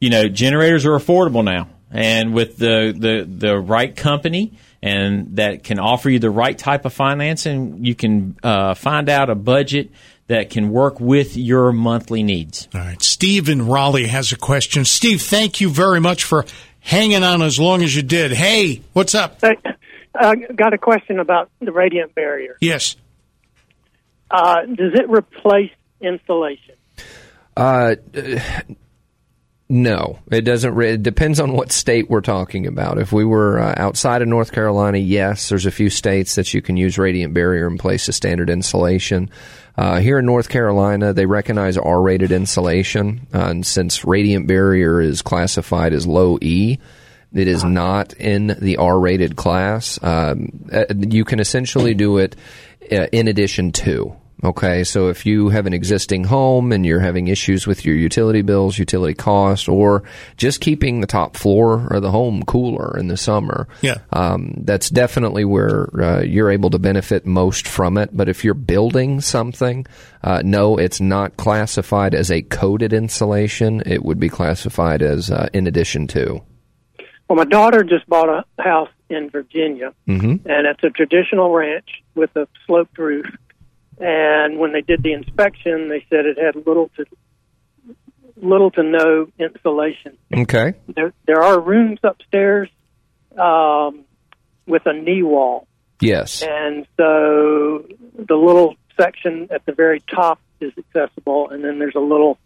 [0.00, 4.52] you know, generators are affordable now, and with the the the right company
[4.82, 9.30] and that can offer you the right type of financing, you can uh, find out
[9.30, 9.90] a budget
[10.26, 12.68] that can work with your monthly needs.
[12.74, 13.00] All right.
[13.02, 14.84] Steve in Raleigh has a question.
[14.84, 16.44] Steve, thank you very much for
[16.80, 18.32] hanging on as long as you did.
[18.32, 19.40] Hey, what's up?
[19.40, 19.56] Hey,
[20.14, 22.56] I got a question about the radiant barrier.
[22.60, 22.96] Yes.
[24.30, 26.74] Uh, does it replace insulation?
[27.56, 27.94] Uh,
[29.68, 30.78] no, it doesn't.
[30.82, 32.98] It depends on what state we're talking about.
[32.98, 36.60] If we were uh, outside of North Carolina, yes, there's a few states that you
[36.60, 39.30] can use radiant barrier in place of standard insulation.
[39.76, 45.22] Uh, here in North Carolina, they recognize R-rated insulation, uh, and since radiant barrier is
[45.22, 46.78] classified as low E,
[47.32, 49.98] it is not in the R-rated class.
[50.02, 52.36] Um, uh, you can essentially do it
[52.92, 54.14] uh, in addition to.
[54.42, 58.42] Okay, so if you have an existing home and you're having issues with your utility
[58.42, 60.02] bills, utility costs, or
[60.36, 63.98] just keeping the top floor of the home cooler in the summer, Yeah.
[64.12, 68.10] um, that's definitely where uh, you're able to benefit most from it.
[68.12, 69.86] But if you're building something,
[70.22, 73.82] uh, no, it's not classified as a coated insulation.
[73.86, 76.42] It would be classified as uh, in addition to.
[77.28, 80.46] Well, my daughter just bought a house in Virginia, Mm-hmm.
[80.50, 83.24] and it's a traditional ranch with a sloped roof.
[84.06, 87.06] And when they did the inspection, they said it had little to
[88.36, 90.18] little to no insulation.
[90.36, 90.74] Okay.
[90.94, 92.68] There, there are rooms upstairs
[93.38, 94.04] um,
[94.66, 95.66] with a knee wall,
[96.00, 96.42] Yes.
[96.42, 97.86] and so
[98.18, 102.38] the little section at the very top is accessible, and then there's a little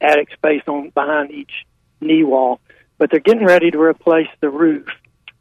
[0.00, 1.52] attic space on behind each
[2.00, 2.60] knee wall.
[2.96, 4.86] But they're getting ready to replace the roof,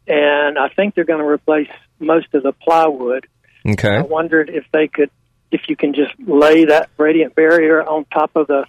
[0.07, 3.27] and I think they're going to replace most of the plywood.
[3.65, 3.95] Okay.
[3.97, 5.09] I wondered if they could,
[5.53, 8.65] if you can just lay that radiant barrier on top of the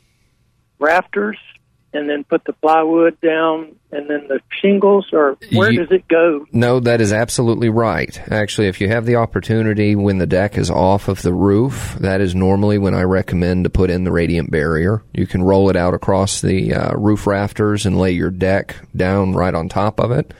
[0.78, 1.38] rafters
[1.92, 6.08] and then put the plywood down and then the shingles, or where You- does it
[6.08, 6.44] go?
[6.52, 8.20] No, that is absolutely right.
[8.32, 12.20] Actually, if you have the opportunity when the deck is off of the roof, that
[12.20, 15.02] is normally when I recommend to put in the radiant barrier.
[15.12, 19.32] You can roll it out across the uh, roof rafters and lay your deck down
[19.32, 20.34] right on top of it.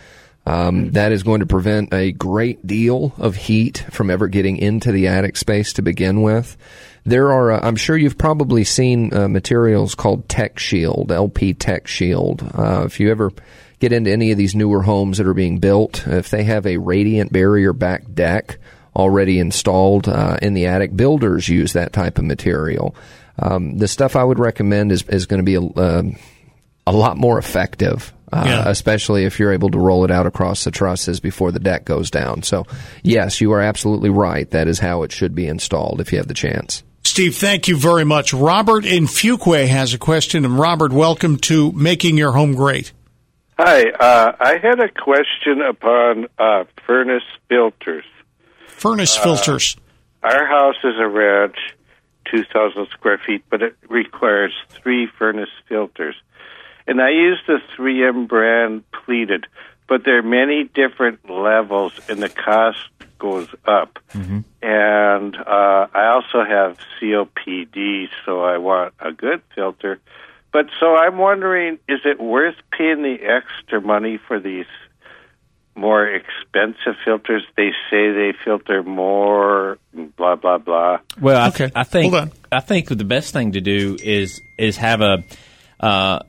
[0.47, 4.93] Um, that is going to prevent a great deal of heat from ever getting into
[4.93, 6.57] the attic space to begin with.
[7.05, 11.87] There are, uh, I'm sure you've probably seen uh, materials called Tech Shield, LP Tech
[11.87, 12.43] Shield.
[12.55, 13.33] Uh, if you ever
[13.79, 16.77] get into any of these newer homes that are being built, if they have a
[16.77, 18.59] radiant barrier back deck
[18.95, 22.95] already installed uh, in the attic, builders use that type of material.
[23.39, 26.17] Um, the stuff I would recommend is, is going to be a, um
[26.87, 28.13] a lot more effective.
[28.35, 28.65] Uh, Yeah.
[28.69, 32.11] Especially if you're able to roll it out across the trusses before the deck goes
[32.11, 32.43] down.
[32.43, 32.67] So,
[33.03, 34.51] yes, you are absolutely right.
[34.51, 36.83] That is how it should be installed if you have the chance.
[37.05, 38.33] Steve, thank you very much.
[38.35, 42.93] Robert in Fuquay has a question, and Robert, welcome to Making Your Home Great.
[43.59, 48.05] Hi, uh, I had a question upon uh, furnace filters.
[48.67, 49.77] Furnace filters.
[50.25, 51.57] Our house is a ranch,
[52.33, 56.17] 2,000 square feet, but it requires three furnace filters.
[56.87, 59.47] And I use the 3M brand pleated,
[59.89, 62.79] but there are many different levels, and the cost
[63.19, 63.99] goes up.
[64.63, 69.99] And uh, I also have COPD, so I want a good filter.
[70.53, 74.67] But so I'm wondering, is it worth paying the extra money for these
[75.75, 77.43] more expensive filters?
[77.57, 79.79] They say they filter more,
[80.17, 80.99] blah blah blah.
[81.21, 82.15] Well, I, Okay, I think.
[82.53, 85.25] I think the best thing to do is is have a
[85.81, 86.21] uh,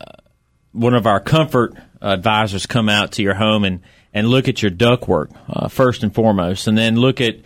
[0.75, 3.81] one of our comfort advisors come out to your home and
[4.13, 7.37] and look at your ductwork uh, first and foremost, and then look at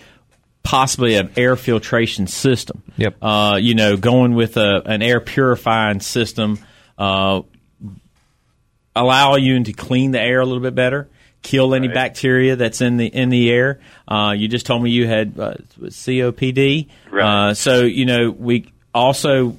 [0.61, 2.83] possibly an air filtration system.
[2.97, 3.15] Yep.
[3.21, 6.59] Uh, you know, going with a, an air purifying system,
[6.97, 7.41] uh,
[8.95, 11.07] allow you to clean the air a little bit better,
[11.41, 13.79] kill any bacteria that's in the in the air.
[14.07, 17.49] Uh, you just told me you had uh, COPD, Right.
[17.49, 19.57] uh, so you know we also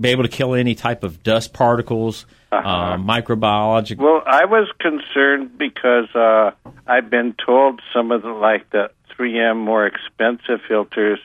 [0.00, 3.98] be able to kill any type of dust particles, uh microbiological.
[3.98, 6.52] Well, I was concerned because uh,
[6.86, 11.18] I've been told some of the like the 3M more expensive filters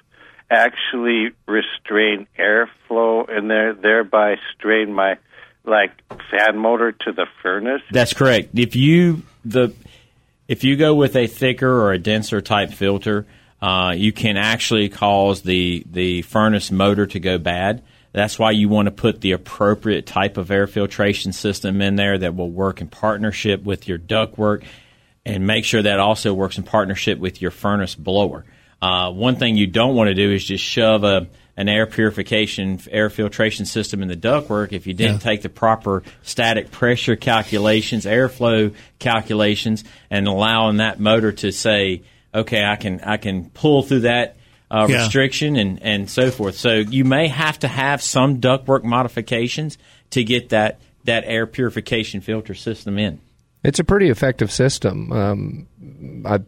[0.50, 5.18] actually restrain airflow and there thereby strain my
[5.64, 5.92] like
[6.32, 7.82] fan motor to the furnace.
[7.92, 8.58] That's correct.
[8.58, 9.74] If you the
[10.48, 13.28] if you go with a thicker or a denser type filter,
[13.62, 17.84] uh, you can actually cause the the furnace motor to go bad.
[18.12, 22.18] That's why you want to put the appropriate type of air filtration system in there
[22.18, 24.64] that will work in partnership with your ductwork,
[25.26, 28.46] and make sure that also works in partnership with your furnace blower.
[28.82, 32.80] Uh, one thing you don't want to do is just shove a an air purification
[32.90, 38.06] air filtration system in the ductwork if you didn't take the proper static pressure calculations,
[38.06, 42.02] airflow calculations, and allowing that motor to say,
[42.34, 44.38] okay, I can I can pull through that
[44.72, 44.98] uh, Yeah.
[44.98, 46.56] restriction and and so forth.
[46.56, 49.78] So you may have to have some ductwork modifications
[50.12, 53.20] to get that that air purification filter system in.
[53.64, 55.12] It's a pretty effective system.
[55.12, 55.68] Um,
[56.26, 56.46] I've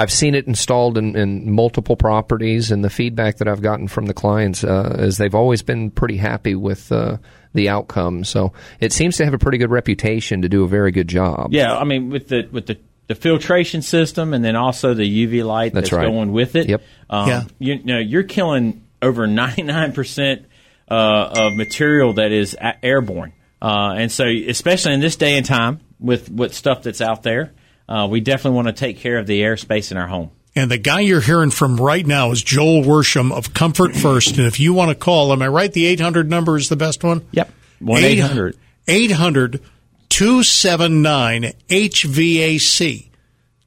[0.00, 4.06] I've seen it installed in, in multiple properties, and the feedback that I've gotten from
[4.06, 7.16] the clients uh, is they've always been pretty happy with uh,
[7.52, 8.22] the outcome.
[8.22, 11.48] So it seems to have a pretty good reputation to do a very good job.
[11.52, 15.44] Yeah, I mean with the with the the filtration system and then also the UV
[15.44, 16.06] light That's that's, right.
[16.06, 16.68] going with it.
[16.68, 16.82] Yep.
[17.10, 17.44] Um, Yeah.
[17.58, 20.44] You know, you're killing over 99%
[20.90, 23.32] uh, of material that is airborne.
[23.60, 27.52] Uh, and so, especially in this day and time with, with stuff that's out there,
[27.88, 30.30] uh, we definitely want to take care of the airspace in our home.
[30.54, 34.38] And the guy you're hearing from right now is Joel Worsham of Comfort First.
[34.38, 35.72] And if you want to call, am I right?
[35.72, 37.26] The 800 number is the best one?
[37.32, 37.50] Yep.
[37.80, 38.56] 1 800.
[38.86, 39.62] 800
[40.08, 43.08] 279 HVAC.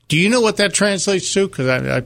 [0.07, 1.47] Do you know what that translates to?
[1.47, 2.03] Because I, I,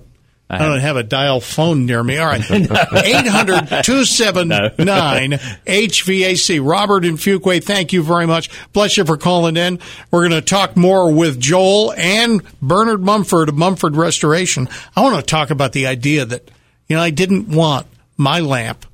[0.48, 2.18] I don't have a dial phone near me.
[2.18, 2.39] All right.
[2.51, 6.59] 800 279 HVAC.
[6.64, 8.49] Robert in Fuquay, thank you very much.
[8.72, 9.80] Bless you for calling in.
[10.12, 14.70] We're going to talk more with Joel and Bernard Mumford of Mumford Restoration.
[14.95, 16.51] I want to talk about the idea that,
[16.88, 17.88] you know, I didn't want
[18.18, 18.86] my lamp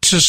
[0.00, 0.20] to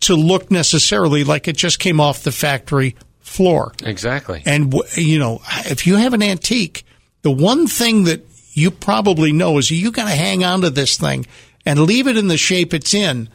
[0.00, 2.94] to look necessarily like it just came off the factory
[3.36, 3.72] floor.
[3.82, 4.42] Exactly.
[4.46, 6.84] And w- you know, if you have an antique,
[7.22, 10.96] the one thing that you probably know is you got to hang on to this
[10.96, 11.26] thing
[11.64, 13.28] and leave it in the shape it's in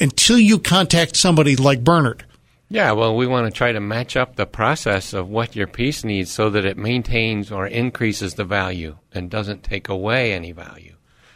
[0.00, 2.24] until you contact somebody like Bernard.
[2.68, 6.02] Yeah, well, we want to try to match up the process of what your piece
[6.02, 10.94] needs so that it maintains or increases the value and doesn't take away any value.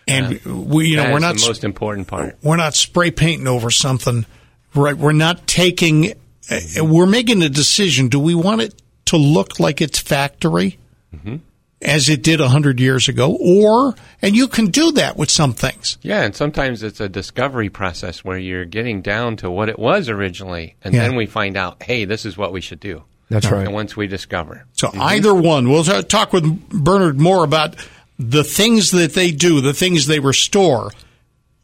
[0.09, 2.37] And we, you know, we're not the most important part.
[2.43, 4.27] we're not spray painting over something,
[4.75, 4.97] right?
[4.97, 6.15] We're not taking.
[6.51, 8.09] Uh, we're making a decision.
[8.09, 10.79] Do we want it to look like it's factory,
[11.83, 15.53] as it did a hundred years ago, or and you can do that with some
[15.55, 15.97] things.
[16.03, 20.09] Yeah, and sometimes it's a discovery process where you're getting down to what it was
[20.09, 21.03] originally, and Yeah.
[21.09, 23.03] then we find out, hey, this is what we should do.
[23.31, 23.65] That's right.
[23.65, 24.67] And once we discover.
[24.73, 27.77] So either one, we'll talk with Bernard more about
[28.19, 30.91] the things that they do, the things they restore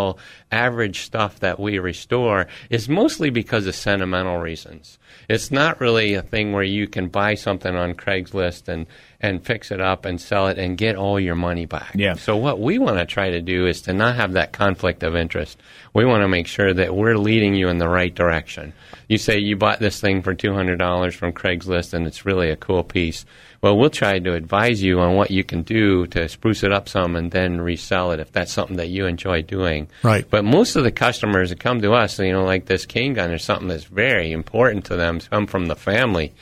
[0.51, 4.97] average stuff that we restore is mostly because of sentimental reasons.
[5.29, 8.87] It's not really a thing where you can buy something on Craigslist and
[9.25, 11.91] and fix it up and sell it and get all your money back.
[11.95, 12.15] Yeah.
[12.15, 15.15] So what we want to try to do is to not have that conflict of
[15.15, 15.59] interest.
[15.93, 18.73] We want to make sure that we're leading you in the right direction.
[19.07, 22.49] You say you bought this thing for two hundred dollars from Craigslist and it's really
[22.49, 23.25] a cool piece.
[23.61, 26.87] Well, we'll try to advise you on what you can do to spruce it up
[26.87, 29.87] some and then resell it if that's something that you enjoy doing.
[30.03, 30.23] Right.
[30.29, 33.31] But most of the customers that come to us, you know, like this cane gun
[33.31, 36.33] or something that's very important to them, come from the family,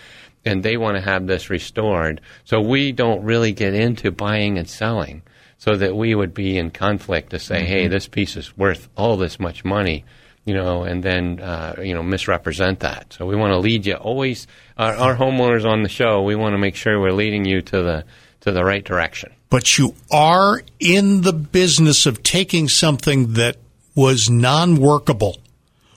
[0.46, 2.22] and they want to have this restored.
[2.46, 5.22] So we don't really get into buying and selling
[5.58, 9.16] so that we would be in conflict to say, hey, this piece is worth all
[9.18, 10.06] this much money.
[10.46, 13.14] You know, and then uh, you know misrepresent that.
[13.14, 14.46] So we want to lead you always.
[14.78, 17.82] Our, our homeowners on the show, we want to make sure we're leading you to
[17.82, 18.04] the
[18.42, 19.32] to the right direction.
[19.50, 23.56] But you are in the business of taking something that
[23.96, 25.38] was non workable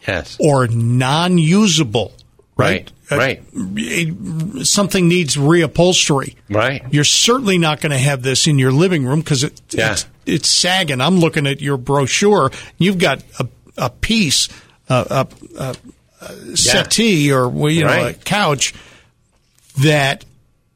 [0.07, 0.37] Yes.
[0.39, 2.13] or non usable,
[2.57, 2.91] right?
[3.11, 6.35] Right, Uh, something needs reupholstery.
[6.51, 6.83] Right.
[6.91, 9.93] You're certainly not going to have this in your living room because it, Yeah.
[9.93, 11.01] it's, it's sagging.
[11.01, 12.51] I'm looking at your brochure.
[12.79, 13.47] You've got a,
[13.77, 14.49] a piece,
[14.89, 15.27] a,
[15.59, 15.77] a, a,
[16.23, 18.75] a settee or you know a couch
[19.83, 20.25] that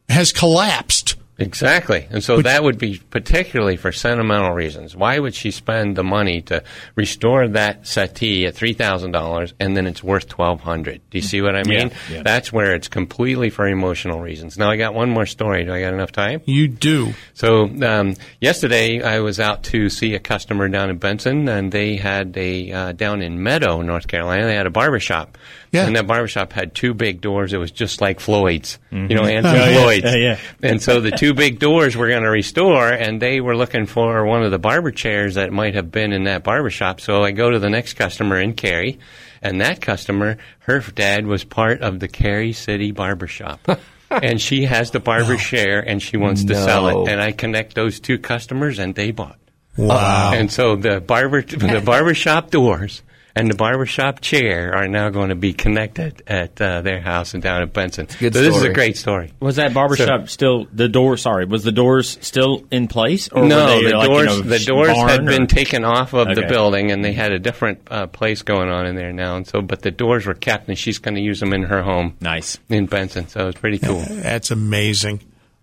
[0.09, 1.17] has collapsed.
[1.41, 2.07] Exactly.
[2.11, 4.95] And so that would be particularly for sentimental reasons.
[4.95, 6.63] Why would she spend the money to
[6.95, 11.63] restore that settee at $3,000 and then it's worth 1200 Do you see what I
[11.65, 11.91] mean?
[12.11, 12.23] yeah.
[12.23, 14.59] That's where it's completely for emotional reasons.
[14.59, 15.65] Now, I got one more story.
[15.65, 16.43] Do I got enough time?
[16.45, 17.15] You do.
[17.35, 21.97] So um, yesterday, I was out to see a customer down in Benson, and they
[21.97, 24.45] had a uh, down in Meadow, North Carolina.
[24.47, 25.39] They had a barber shop,
[25.73, 25.87] Yeah.
[25.87, 27.53] and that barber shop had two big doors.
[27.53, 30.11] It was just like Floyd's, you know, Oh, Anthony yeah.
[30.11, 30.39] Uh, yeah.
[30.63, 34.27] And so the two big doors were going to restore, and they were looking for
[34.27, 37.01] one of the barber chairs that might have been in that barber shop.
[37.01, 38.99] So I go to the next customer in Cary,
[39.43, 43.61] and that customer, her dad was part of the Cary City Barber Shop.
[44.11, 47.09] and she has the barber share, and she wants to sell it.
[47.13, 49.39] And I connect those two customers, and they bought.
[49.77, 50.33] Wow.
[50.35, 53.03] And so the barber, the barbershop doors
[53.35, 57.43] and the barbershop chair are now going to be connected at uh, their house and
[57.43, 58.07] down at Benson.
[58.19, 59.33] good so this is a great story.
[59.41, 61.17] Was that barbershop still the door?
[61.17, 63.29] Sorry, was the doors still in place?
[63.29, 65.85] Or no, were they, the like, in doors a the doors had or- been taken
[65.85, 69.13] off of the building, and they had a different uh, place going on in there
[69.13, 69.37] now.
[69.37, 71.83] And so, but the doors were kept, and she's going to use them in her
[71.83, 72.59] home Nice.
[72.69, 73.29] in Benson.
[73.29, 74.05] So it's pretty cool.
[74.09, 75.23] That's amazing.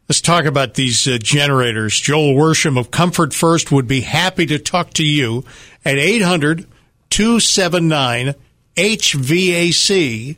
[0.09, 1.99] Let's talk about these uh, generators.
[1.99, 5.43] Joel Worsham of Comfort First would be happy to talk to you
[5.83, 6.65] at 800
[7.09, 8.35] 279
[8.75, 10.37] HVAC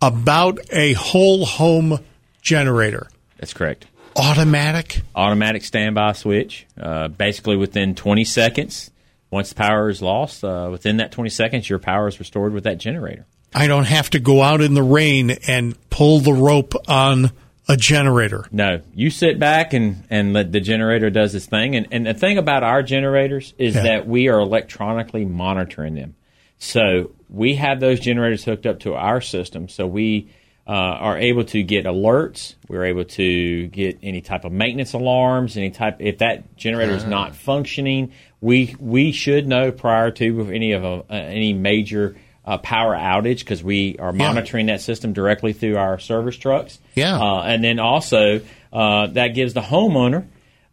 [0.00, 1.98] about a whole home
[2.40, 3.08] generator.
[3.38, 3.86] That's correct.
[4.16, 5.02] Automatic?
[5.14, 6.66] Automatic standby switch.
[6.80, 8.90] Uh, basically, within 20 seconds,
[9.30, 12.64] once the power is lost, uh, within that 20 seconds, your power is restored with
[12.64, 13.26] that generator.
[13.54, 17.30] I don't have to go out in the rain and pull the rope on
[17.68, 18.44] a generator.
[18.52, 21.74] No, you sit back and, and let the generator does its thing.
[21.76, 23.82] And, and the thing about our generators is Yeah.
[23.82, 26.14] that we are electronically monitoring them.
[26.58, 29.68] So we have those generators hooked up to our system.
[29.68, 30.30] So we
[30.66, 32.54] uh, are able to get alerts.
[32.68, 35.56] We're able to get any type of maintenance alarms.
[35.56, 40.72] Any type if that generator is not functioning, we we should know prior to any
[40.72, 45.52] of a, uh, any major uh, power outage because we are monitoring that system directly
[45.52, 46.78] through our service trucks.
[46.94, 47.18] Yeah.
[47.18, 48.40] Uh, and then also
[48.72, 50.26] uh, that gives the homeowner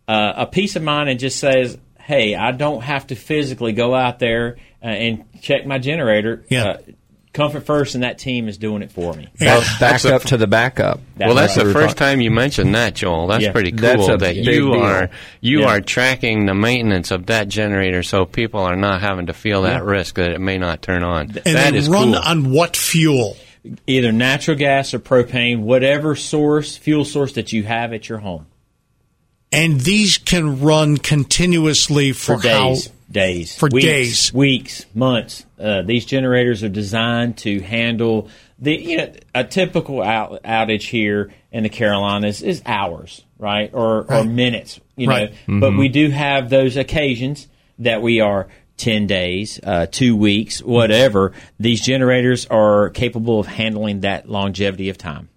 [0.08, 3.96] uh, a peace of mind and just says, "Hey, I don't have to physically go
[3.96, 6.44] out there uh, and check my generator.
[6.50, 6.78] Yeah.
[7.34, 9.64] Comfort First and that team is doing it for me." Yeah.
[9.80, 11.02] Back up to the backup.
[11.20, 11.66] well, that's right.
[11.66, 13.28] the first time you mentioned that, Joel.
[13.28, 13.52] That's Yeah.
[13.52, 13.82] pretty cool.
[13.82, 14.74] That's a that you deal.
[14.76, 15.10] are
[15.42, 15.66] you Yeah.
[15.68, 19.84] are tracking the maintenance of that generator, so people are not having to feel that
[19.84, 21.32] risk that it may not turn on.
[21.46, 22.22] And that they run cool.
[22.24, 23.36] on what fuel?
[23.88, 28.46] Either natural gas or propane, whatever source, fuel source that you have at your home
[29.52, 32.94] And these can run continuously for, for days, how?
[33.12, 34.34] days, For weeks, days.
[34.34, 35.46] weeks, months.
[35.64, 38.28] Uh, these generators are designed to handle
[38.60, 44.06] the you know a typical out, outage here in the Carolinas is hours, right, or
[44.12, 45.34] or minutes, you Right.
[45.48, 45.60] know.
[45.62, 47.48] But we do have those occasions
[47.80, 48.48] that we are.
[48.76, 51.32] 10 days, uh, two weeks, whatever.
[51.60, 55.30] These generators are capable of handling that longevity of time.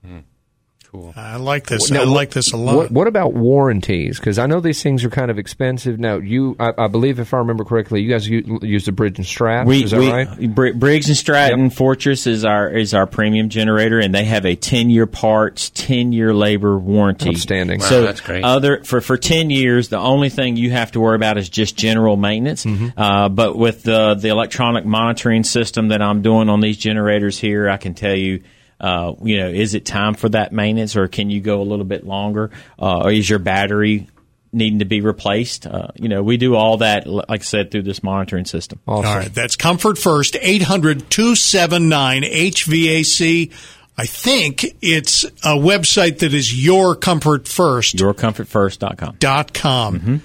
[1.16, 1.90] I like this.
[1.90, 2.76] Now, I like this a lot.
[2.76, 4.18] What, what about warranties?
[4.18, 5.98] Because I know these things are kind of expensive.
[5.98, 9.18] Now, you, I, I believe, if I remember correctly, you guys u- use the Bridge
[9.18, 9.66] and Straps.
[9.66, 10.54] We, is that we right?
[10.54, 14.54] Br- Briggs and Stratton Fortress is our is our premium generator, and they have a
[14.56, 17.30] ten year parts, ten year labor warranty.
[17.30, 17.80] Outstanding.
[17.80, 18.44] So that's great.
[18.44, 21.76] Other for for ten years, the only thing you have to worry about is just
[21.76, 22.64] general maintenance.
[22.64, 22.98] Mm-hmm.
[22.98, 27.68] Uh, but with the the electronic monitoring system that I'm doing on these generators here,
[27.68, 28.42] I can tell you.
[28.80, 31.84] Uh, you know, is it time for that maintenance, or can you go a little
[31.84, 32.50] bit longer?
[32.78, 34.08] Uh, or is your battery
[34.52, 35.66] needing to be replaced?
[35.66, 38.80] Uh, you know, we do all that, like I said, through this monitoring system.
[38.86, 39.06] Awesome.
[39.06, 43.52] All right, that's Comfort First, 800 279 HVAC.
[43.98, 47.96] I think it's a website that is your comfort first.
[47.96, 49.16] yourcomfortfirst.com.
[49.16, 50.22] yourcomfortfirst.com.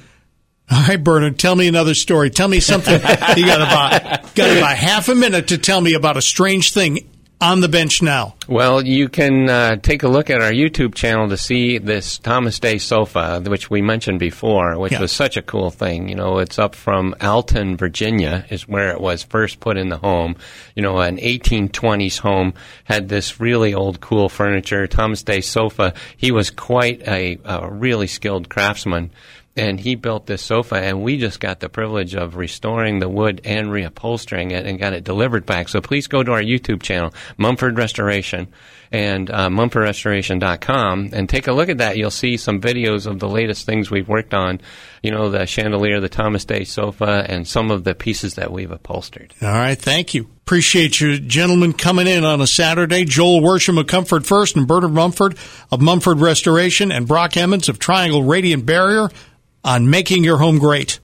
[0.72, 2.30] All right, Bernard, tell me another story.
[2.30, 2.94] Tell me something.
[3.36, 7.10] you got about, got about half a minute to tell me about a strange thing
[7.42, 8.36] on the bench now.
[8.48, 12.60] Well, you can uh, take a look at our YouTube channel to see this Thomas
[12.60, 15.00] Day sofa, which we mentioned before, which Yeah.
[15.02, 16.08] was such a cool thing.
[16.10, 19.98] You know, it's up from Alton, Virginia, is where it was first put in the
[19.98, 20.36] home.
[20.76, 24.86] You know, an 1820s home had this really old, cool furniture.
[24.88, 25.94] Thomas Day sofa.
[26.18, 29.12] He was quite a, a really skilled craftsman.
[29.56, 33.42] And he built this sofa, and we just got the privilege of restoring the wood
[33.44, 35.68] and reupholstering it and got it delivered back.
[35.68, 38.48] So please go to our YouTube channel, Mumford Restoration,
[38.94, 41.98] and uh, mumfordrestoration.com, and take a look at that.
[41.98, 44.62] You'll see some videos of the latest things we've worked on.
[45.04, 48.72] You know, the chandelier, the Thomas Day sofa, and some of the pieces that we've
[48.72, 49.34] upholstered.
[49.42, 50.30] All right, thank you.
[50.52, 53.06] Appreciate you gentlemen coming in on a Saturday.
[53.06, 55.38] Joel Worsham of Comfort First and Bernard Mumford
[55.72, 59.10] of Mumford Restoration and Brock Emmons of Triangle Radiant Barrier
[59.64, 61.00] on making your home great.